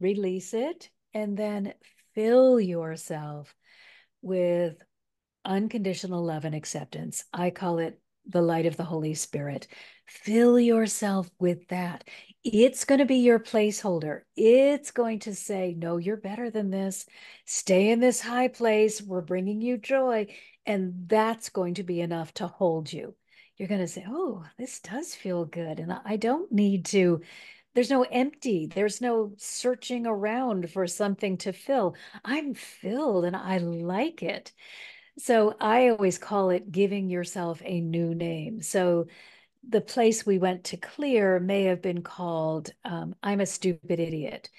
[0.00, 1.72] release it and then
[2.12, 3.54] fill yourself
[4.20, 4.82] with
[5.44, 7.22] unconditional love and acceptance.
[7.32, 9.68] I call it the light of the Holy Spirit.
[10.06, 12.02] Fill yourself with that.
[12.42, 14.22] It's going to be your placeholder.
[14.34, 17.06] It's going to say, No, you're better than this.
[17.44, 19.00] Stay in this high place.
[19.00, 20.34] We're bringing you joy.
[20.66, 23.14] And that's going to be enough to hold you.
[23.58, 25.80] You're going to say, Oh, this does feel good.
[25.80, 27.20] And I don't need to.
[27.74, 28.66] There's no empty.
[28.66, 31.94] There's no searching around for something to fill.
[32.24, 34.52] I'm filled and I like it.
[35.18, 38.62] So I always call it giving yourself a new name.
[38.62, 39.06] So
[39.68, 44.50] the place we went to clear may have been called um, I'm a stupid idiot.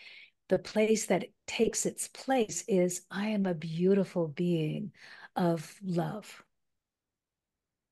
[0.49, 4.91] The place that takes its place is I am a beautiful being
[5.35, 6.43] of love.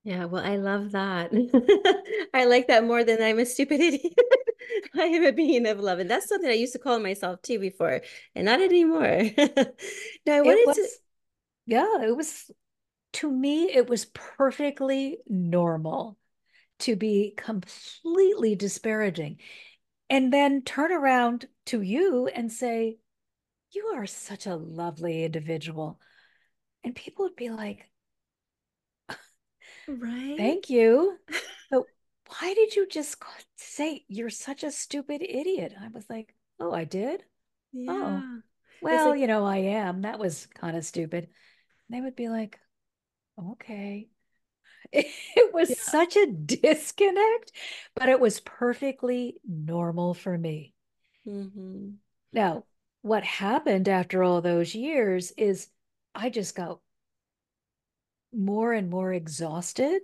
[0.07, 1.33] Yeah, well, I love that.
[2.33, 4.13] I like that more than I'm a stupid idiot.
[4.95, 5.99] I am a being of love.
[5.99, 7.99] And that's something I used to call myself too before,
[8.33, 9.01] and not anymore.
[10.25, 10.87] now, I wanted was, to.
[11.65, 12.49] Yeah, it was,
[13.13, 16.17] to me, it was perfectly normal
[16.79, 19.39] to be completely disparaging
[20.09, 22.97] and then turn around to you and say,
[23.73, 25.99] You are such a lovely individual.
[26.85, 27.89] And people would be like,
[29.87, 30.43] Right?
[30.43, 31.19] Thank you.
[31.69, 31.83] But
[32.27, 33.17] why did you just
[33.55, 35.73] say you're such a stupid idiot?
[35.79, 37.23] I was like, Oh, I did?
[37.87, 38.39] Oh, Yeah.
[38.89, 40.01] It's well, like, you know, I am.
[40.03, 41.29] That was kind of stupid.
[41.89, 42.59] They would be like,
[43.39, 44.09] Okay.
[44.93, 45.75] It was yeah.
[45.75, 47.51] such a disconnect,
[47.95, 50.73] but it was perfectly normal for me.
[51.25, 51.99] hmm
[52.31, 52.63] Now,
[53.01, 55.69] what happened after all those years is
[56.15, 56.79] I just got
[58.37, 60.01] more and more exhausted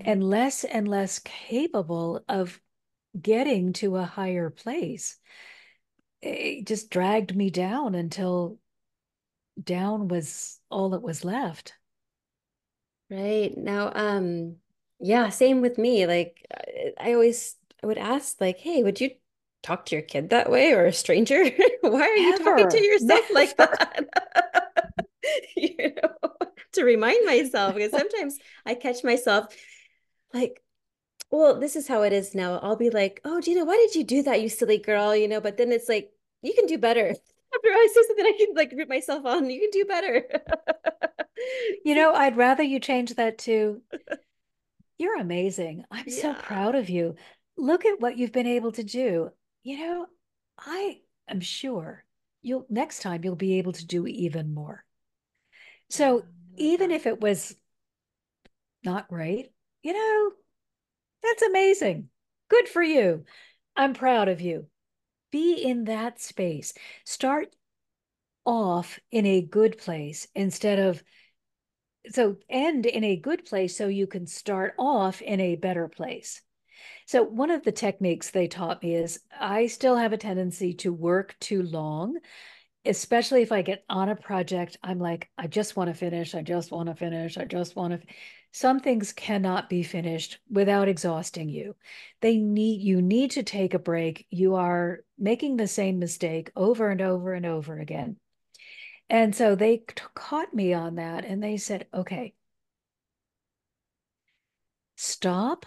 [0.00, 2.60] and less and less capable of
[3.20, 5.18] getting to a higher place.
[6.22, 8.60] It just dragged me down until
[9.62, 11.74] down was all that was left.
[13.10, 13.56] Right.
[13.56, 14.56] Now, um,
[15.00, 16.06] yeah, same with me.
[16.06, 16.44] Like
[17.00, 19.10] I always I would ask like, "Hey, would you
[19.62, 21.44] talk to your kid that way or a stranger?
[21.80, 24.08] Why are you talking to Never, yourself like that?"
[25.56, 26.30] You know,
[26.72, 29.54] to remind myself because sometimes I catch myself
[30.32, 30.62] like,
[31.30, 32.58] well, this is how it is now.
[32.62, 35.40] I'll be like, "Oh, Gina, why did you do that, you silly girl?" You know,
[35.40, 36.10] but then it's like,
[36.42, 37.08] you can do better.
[37.54, 39.50] After I say something, I can like root myself on.
[39.50, 40.24] You can do better.
[41.84, 43.80] You know, I'd rather you change that to,
[44.98, 45.84] you're amazing.
[45.90, 46.40] I'm so yeah.
[46.42, 47.16] proud of you.
[47.56, 49.30] Look at what you've been able to do.
[49.62, 50.06] You know,
[50.58, 52.04] I am sure
[52.42, 54.84] you'll next time you'll be able to do even more.
[55.90, 56.24] So
[56.56, 57.56] even if it was
[58.84, 60.32] not great, you know,
[61.22, 62.08] that's amazing.
[62.48, 63.24] Good for you.
[63.76, 64.66] I'm proud of you.
[65.30, 66.74] Be in that space.
[67.04, 67.54] Start
[68.44, 71.02] off in a good place instead of
[72.10, 76.40] so end in a good place so you can start off in a better place.
[77.06, 80.92] So one of the techniques they taught me is I still have a tendency to
[80.92, 82.18] work too long,
[82.84, 84.76] especially if I get on a project.
[84.82, 86.34] I'm like, I just want to finish.
[86.34, 87.36] I just want to finish.
[87.36, 88.06] I just want to.
[88.52, 91.76] Some things cannot be finished without exhausting you.
[92.20, 94.26] They need you need to take a break.
[94.30, 98.16] You are making the same mistake over and over and over again.
[99.10, 102.34] And so they caught me on that and they said, okay,
[104.96, 105.66] stop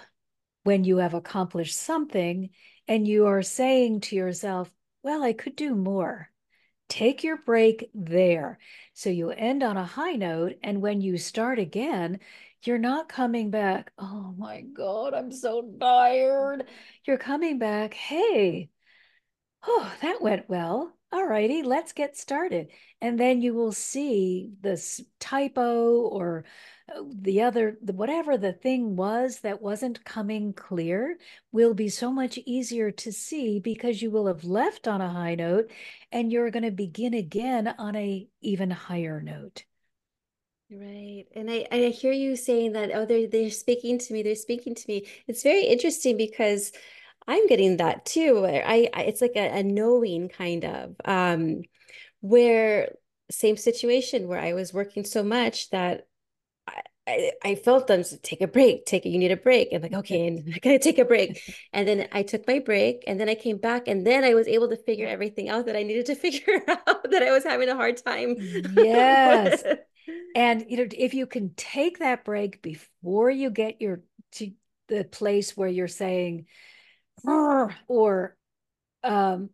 [0.63, 2.49] when you have accomplished something
[2.87, 4.71] and you are saying to yourself,
[5.03, 6.30] well, I could do more.
[6.91, 8.59] Take your break there.
[8.93, 10.57] So you end on a high note.
[10.61, 12.19] And when you start again,
[12.63, 16.65] you're not coming back, oh my God, I'm so tired.
[17.05, 18.71] You're coming back, hey,
[19.65, 20.91] oh, that went well.
[21.13, 22.71] All righty, let's get started.
[22.99, 26.43] And then you will see this typo or
[27.11, 31.17] the other, whatever the thing was that wasn't coming clear
[31.51, 35.35] will be so much easier to see because you will have left on a high
[35.35, 35.71] note
[36.11, 39.65] and you're going to begin again on a even higher note.
[40.69, 41.25] Right.
[41.35, 44.73] And I, I hear you saying that, oh, they're they're speaking to me, they're speaking
[44.73, 45.05] to me.
[45.27, 46.71] It's very interesting because
[47.27, 48.45] I'm getting that too.
[48.45, 51.63] I, I it's like a, a knowing kind of um
[52.21, 52.95] where
[53.31, 56.07] same situation where I was working so much that
[57.07, 59.69] I, I, felt them take a break, take it, you need a break.
[59.73, 61.41] I'm like, okay, and I gotta take a break.
[61.73, 64.47] And then I took my break and then I came back and then I was
[64.47, 67.69] able to figure everything out that I needed to figure out that I was having
[67.69, 68.35] a hard time
[68.75, 69.63] Yes.
[70.35, 74.01] And you know, if you can take that break before you get your
[74.33, 74.51] to
[74.87, 76.45] the place where you're saying,
[77.23, 78.37] or
[79.03, 79.49] um,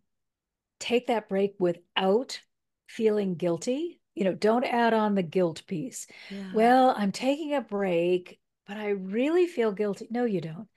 [0.79, 2.39] take that break without
[2.87, 3.96] feeling guilty.
[4.17, 6.07] You know, don't add on the guilt piece.
[6.31, 6.51] Yeah.
[6.51, 10.07] Well, I'm taking a break, but I really feel guilty.
[10.09, 10.67] No, you don't.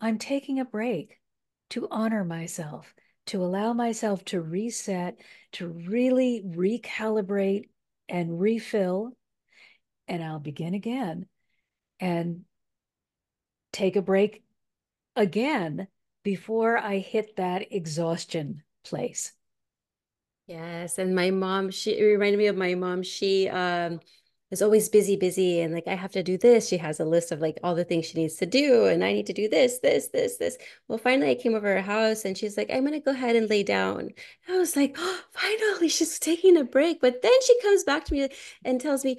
[0.00, 1.20] I'm taking a break
[1.70, 2.94] to honor myself,
[3.26, 5.18] to allow myself to reset,
[5.52, 7.68] to really recalibrate
[8.08, 9.12] and refill.
[10.08, 11.26] And I'll begin again
[12.00, 12.46] and
[13.74, 14.42] take a break
[15.14, 15.86] again
[16.22, 19.34] before I hit that exhaustion place.
[20.46, 23.02] Yes, and my mom, she reminded me of my mom.
[23.02, 24.00] She um
[24.52, 26.68] is always busy, busy, and like I have to do this.
[26.68, 29.12] She has a list of like all the things she needs to do, and I
[29.12, 30.56] need to do this, this, this, this.
[30.86, 33.50] Well, finally I came over her house and she's like, I'm gonna go ahead and
[33.50, 34.10] lay down.
[34.48, 37.00] I was like, oh, finally, she's taking a break.
[37.00, 38.28] But then she comes back to me
[38.64, 39.16] and tells me,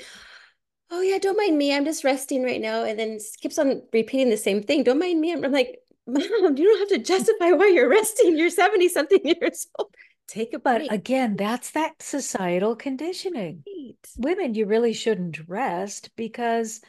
[0.90, 1.74] Oh yeah, don't mind me.
[1.76, 2.84] I'm just resting right now.
[2.84, 4.84] And then keeps on repeating the same thing.
[4.84, 5.34] Don't mind me.
[5.34, 8.38] I'm, I'm like, Mom, you don't have to justify why you're resting.
[8.38, 9.94] You're 70 something years old.
[10.28, 10.92] Take a But break.
[10.92, 13.64] again, that's that societal conditioning.
[13.66, 13.96] Right.
[14.18, 16.82] Women, you really shouldn't rest because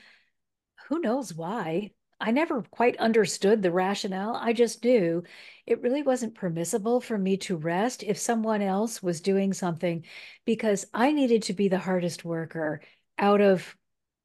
[0.88, 1.92] who knows why?
[2.20, 4.34] I never quite understood the rationale.
[4.34, 5.22] I just knew
[5.66, 10.04] it really wasn't permissible for me to rest if someone else was doing something
[10.44, 12.80] because I needed to be the hardest worker
[13.18, 13.76] out of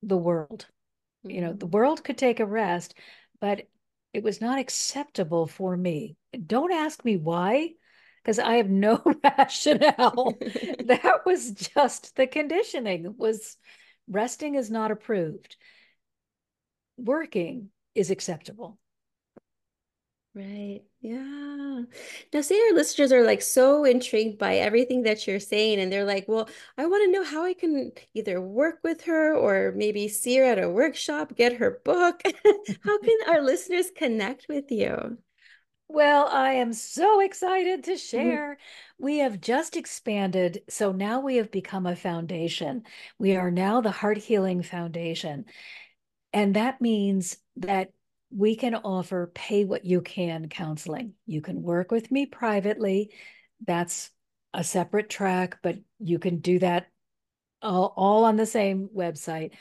[0.01, 0.65] the world.
[1.25, 1.35] Mm-hmm.
[1.35, 1.77] You know, the mm-hmm.
[1.77, 2.95] world could take a rest,
[3.39, 3.67] but
[4.11, 6.15] it was not acceptable for me.
[6.47, 7.73] Don't ask me why,
[8.23, 10.37] because I have no rationale.
[10.85, 13.57] that was just the conditioning was
[14.07, 15.57] resting is not approved.
[16.97, 18.77] Working is acceptable.
[20.35, 20.81] Right.
[20.99, 21.83] Yeah.
[22.33, 26.05] Now, say our listeners are like so intrigued by everything that you're saying, and they're
[26.05, 30.07] like, well, I want to know how I can either work with her or maybe
[30.07, 32.23] see her at a workshop, get her book.
[32.83, 35.19] how can our listeners connect with you?
[35.87, 37.97] Well, I am so excited to mm-hmm.
[37.97, 38.51] share.
[38.51, 39.05] Mm-hmm.
[39.05, 40.61] We have just expanded.
[40.69, 42.83] So now we have become a foundation.
[43.19, 45.45] We are now the Heart Healing Foundation.
[46.31, 47.91] And that means that
[48.31, 51.13] we can offer pay what you can counseling.
[51.27, 53.11] You can work with me privately.
[53.65, 54.09] That's
[54.53, 56.87] a separate track, but you can do that
[57.61, 59.51] all, all on the same website.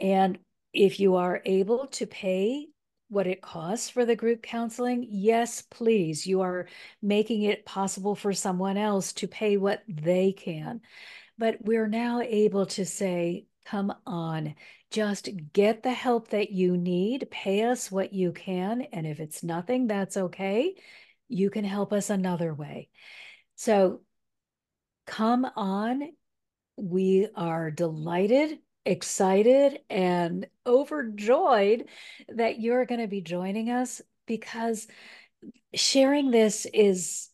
[0.00, 0.38] And
[0.72, 2.66] if you are able to pay
[3.14, 6.26] what it costs for the group counseling, yes, please.
[6.26, 6.66] You are
[7.00, 10.80] making it possible for someone else to pay what they can.
[11.38, 14.54] But we're now able to say, come on,
[14.90, 18.82] just get the help that you need, pay us what you can.
[18.92, 20.74] And if it's nothing, that's okay.
[21.28, 22.90] You can help us another way.
[23.56, 24.02] So
[25.06, 26.02] come on.
[26.76, 31.86] We are delighted, excited, and overjoyed
[32.28, 34.86] that you're going to be joining us because
[35.74, 37.28] sharing this is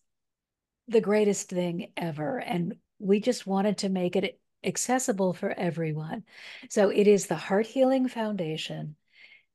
[0.88, 2.38] the greatest thing ever.
[2.38, 6.24] And we just wanted to make it accessible for everyone.
[6.68, 8.96] So it is the Heart Healing Foundation.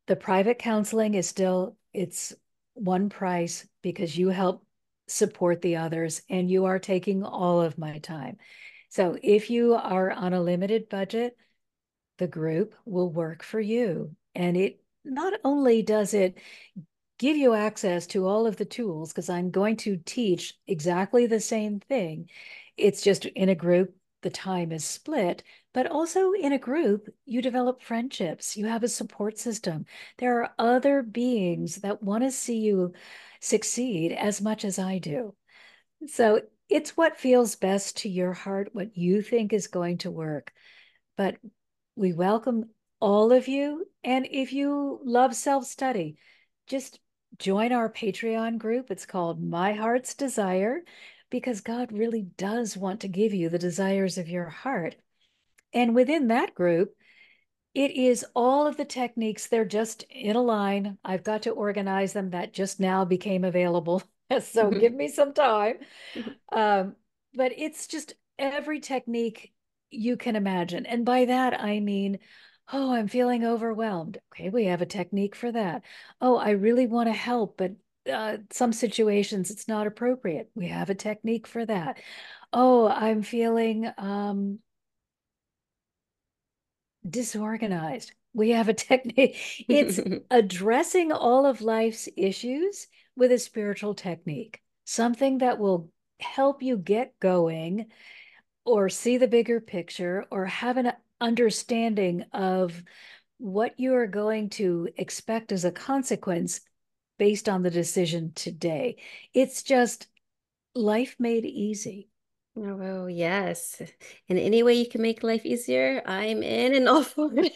[0.07, 2.33] The private counseling is still it's
[2.73, 4.65] one price because you help
[5.07, 8.37] support the others and you are taking all of my time.
[8.89, 11.37] So if you are on a limited budget,
[12.18, 14.16] the group will work for you.
[14.34, 16.38] And it not only does it
[17.18, 21.39] give you access to all of the tools, because I'm going to teach exactly the
[21.39, 22.30] same thing.
[22.76, 25.43] It's just in a group the time is split,
[25.74, 29.86] but also in a group, you develop friendships, you have a support system.
[30.18, 32.93] There are other beings that want to see you
[33.39, 35.36] succeed as much as I do.
[36.07, 40.51] So it's what feels best to your heart, what you think is going to work.
[41.18, 41.38] But
[41.95, 42.65] we welcome
[42.99, 43.85] all of you.
[44.03, 46.17] And if you love self study,
[46.67, 46.99] just
[47.37, 48.91] join our Patreon group.
[48.91, 50.81] It's called My Heart's Desire
[51.29, 54.95] because God really does want to give you the desires of your heart.
[55.73, 56.93] And within that group,
[57.73, 59.47] it is all of the techniques.
[59.47, 60.97] They're just in a line.
[61.03, 62.29] I've got to organize them.
[62.29, 64.01] That just now became available.
[64.41, 65.75] so give me some time.
[66.51, 66.95] Um,
[67.33, 69.51] but it's just every technique
[69.95, 70.85] you can imagine.
[70.85, 72.19] And by that, I mean,
[72.71, 74.17] oh, I'm feeling overwhelmed.
[74.33, 75.83] Okay, we have a technique for that.
[76.21, 77.73] Oh, I really want to help, but
[78.11, 80.49] uh, some situations it's not appropriate.
[80.55, 81.99] We have a technique for that.
[82.53, 84.59] Oh, I'm feeling um,
[87.07, 88.11] disorganized.
[88.33, 89.65] We have a technique.
[89.67, 89.99] It's
[90.31, 95.89] addressing all of life's issues with a spiritual technique, something that will
[96.19, 97.87] help you get going
[98.66, 100.91] or see the bigger picture or have an
[101.22, 102.84] understanding of
[103.38, 106.61] what you are going to expect as a consequence
[107.18, 108.97] based on the decision today.
[109.34, 110.07] It's just
[110.74, 112.09] life made easy.
[112.57, 113.82] Oh, yes.
[114.30, 117.53] In any way you can make life easier, I'm in and all for it.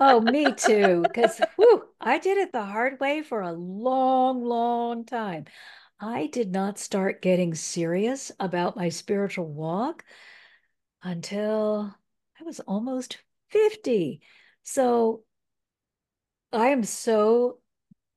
[0.00, 1.02] oh, me too.
[1.02, 1.40] Because
[2.00, 5.44] I did it the hard way for a long, long time.
[5.98, 10.04] I did not start getting serious about my spiritual walk
[11.02, 11.94] until
[12.38, 13.18] I was almost
[13.50, 14.20] 50.
[14.62, 15.22] So
[16.52, 17.60] I am so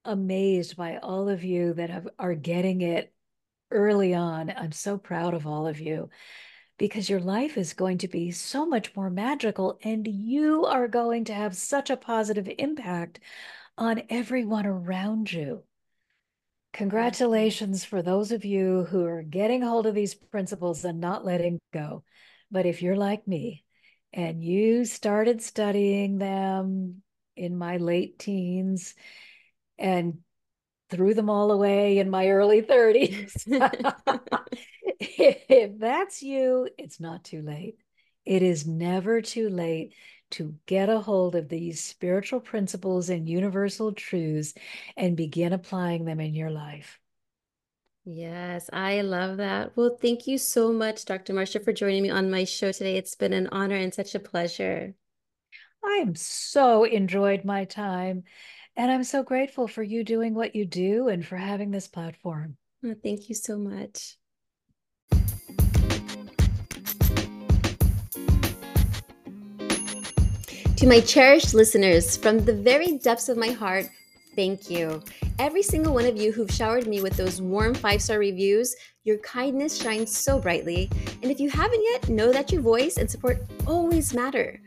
[0.03, 3.13] amazed by all of you that have, are getting it
[3.71, 4.49] early on.
[4.49, 6.09] I'm so proud of all of you
[6.77, 11.25] because your life is going to be so much more magical and you are going
[11.25, 13.19] to have such a positive impact
[13.77, 15.63] on everyone around you.
[16.73, 21.59] Congratulations for those of you who are getting hold of these principles and not letting
[21.73, 22.03] go.
[22.51, 23.63] But if you're like me
[24.13, 27.01] and you started studying them
[27.35, 28.95] in my late teens
[29.77, 30.19] and
[30.89, 33.47] threw them all away in my early 30s.
[34.99, 37.77] if that's you, it's not too late.
[38.25, 39.93] It is never too late
[40.31, 44.53] to get a hold of these spiritual principles and universal truths
[44.95, 46.99] and begin applying them in your life.
[48.05, 49.75] Yes, I love that.
[49.75, 51.33] Well, thank you so much, Dr.
[51.33, 52.97] Marcia, for joining me on my show today.
[52.97, 54.95] It's been an honor and such a pleasure.
[55.83, 58.23] I am so enjoyed my time,
[58.75, 62.57] and I'm so grateful for you doing what you do and for having this platform.
[62.83, 64.17] Oh, thank you so much.
[70.79, 73.89] To my cherished listeners, from the very depths of my heart,
[74.37, 75.03] thank you.
[75.37, 79.17] Every single one of you who've showered me with those warm five star reviews, your
[79.17, 80.89] kindness shines so brightly.
[81.21, 84.61] And if you haven't yet, know that your voice and support always matter.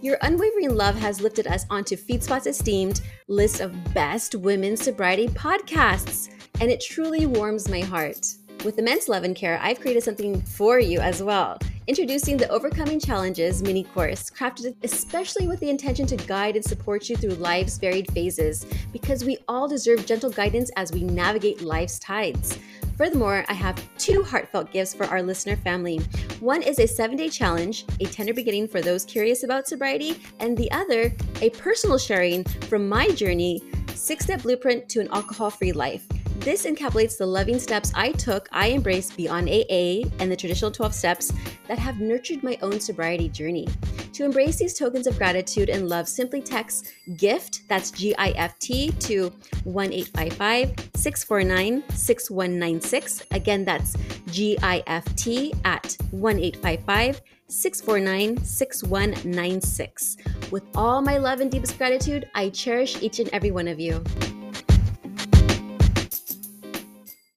[0.00, 6.30] Your unwavering love has lifted us onto FeedSpot's esteemed list of best women's sobriety podcasts,
[6.62, 8.26] and it truly warms my heart.
[8.64, 11.58] With immense love and care, I've created something for you as well.
[11.86, 17.08] Introducing the Overcoming Challenges mini course, crafted especially with the intention to guide and support
[17.08, 22.00] you through life's varied phases, because we all deserve gentle guidance as we navigate life's
[22.00, 22.58] tides.
[22.96, 25.98] Furthermore, I have two heartfelt gifts for our listener family.
[26.40, 30.56] One is a seven day challenge, a tender beginning for those curious about sobriety, and
[30.56, 33.62] the other, a personal sharing from my journey,
[33.94, 36.06] six step blueprint to an alcohol free life.
[36.40, 40.94] This encapsulates the loving steps I took, I embraced beyond AA and the traditional 12
[40.94, 41.32] steps
[41.66, 43.66] that have nurtured my own sobriety journey.
[44.14, 48.58] To embrace these tokens of gratitude and love, simply text GIFT, that's G I F
[48.58, 49.32] T, to
[49.64, 53.22] 1 855 649 6196.
[53.32, 60.16] Again, that's G I F T at 1 855 649 6196.
[60.50, 64.02] With all my love and deepest gratitude, I cherish each and every one of you.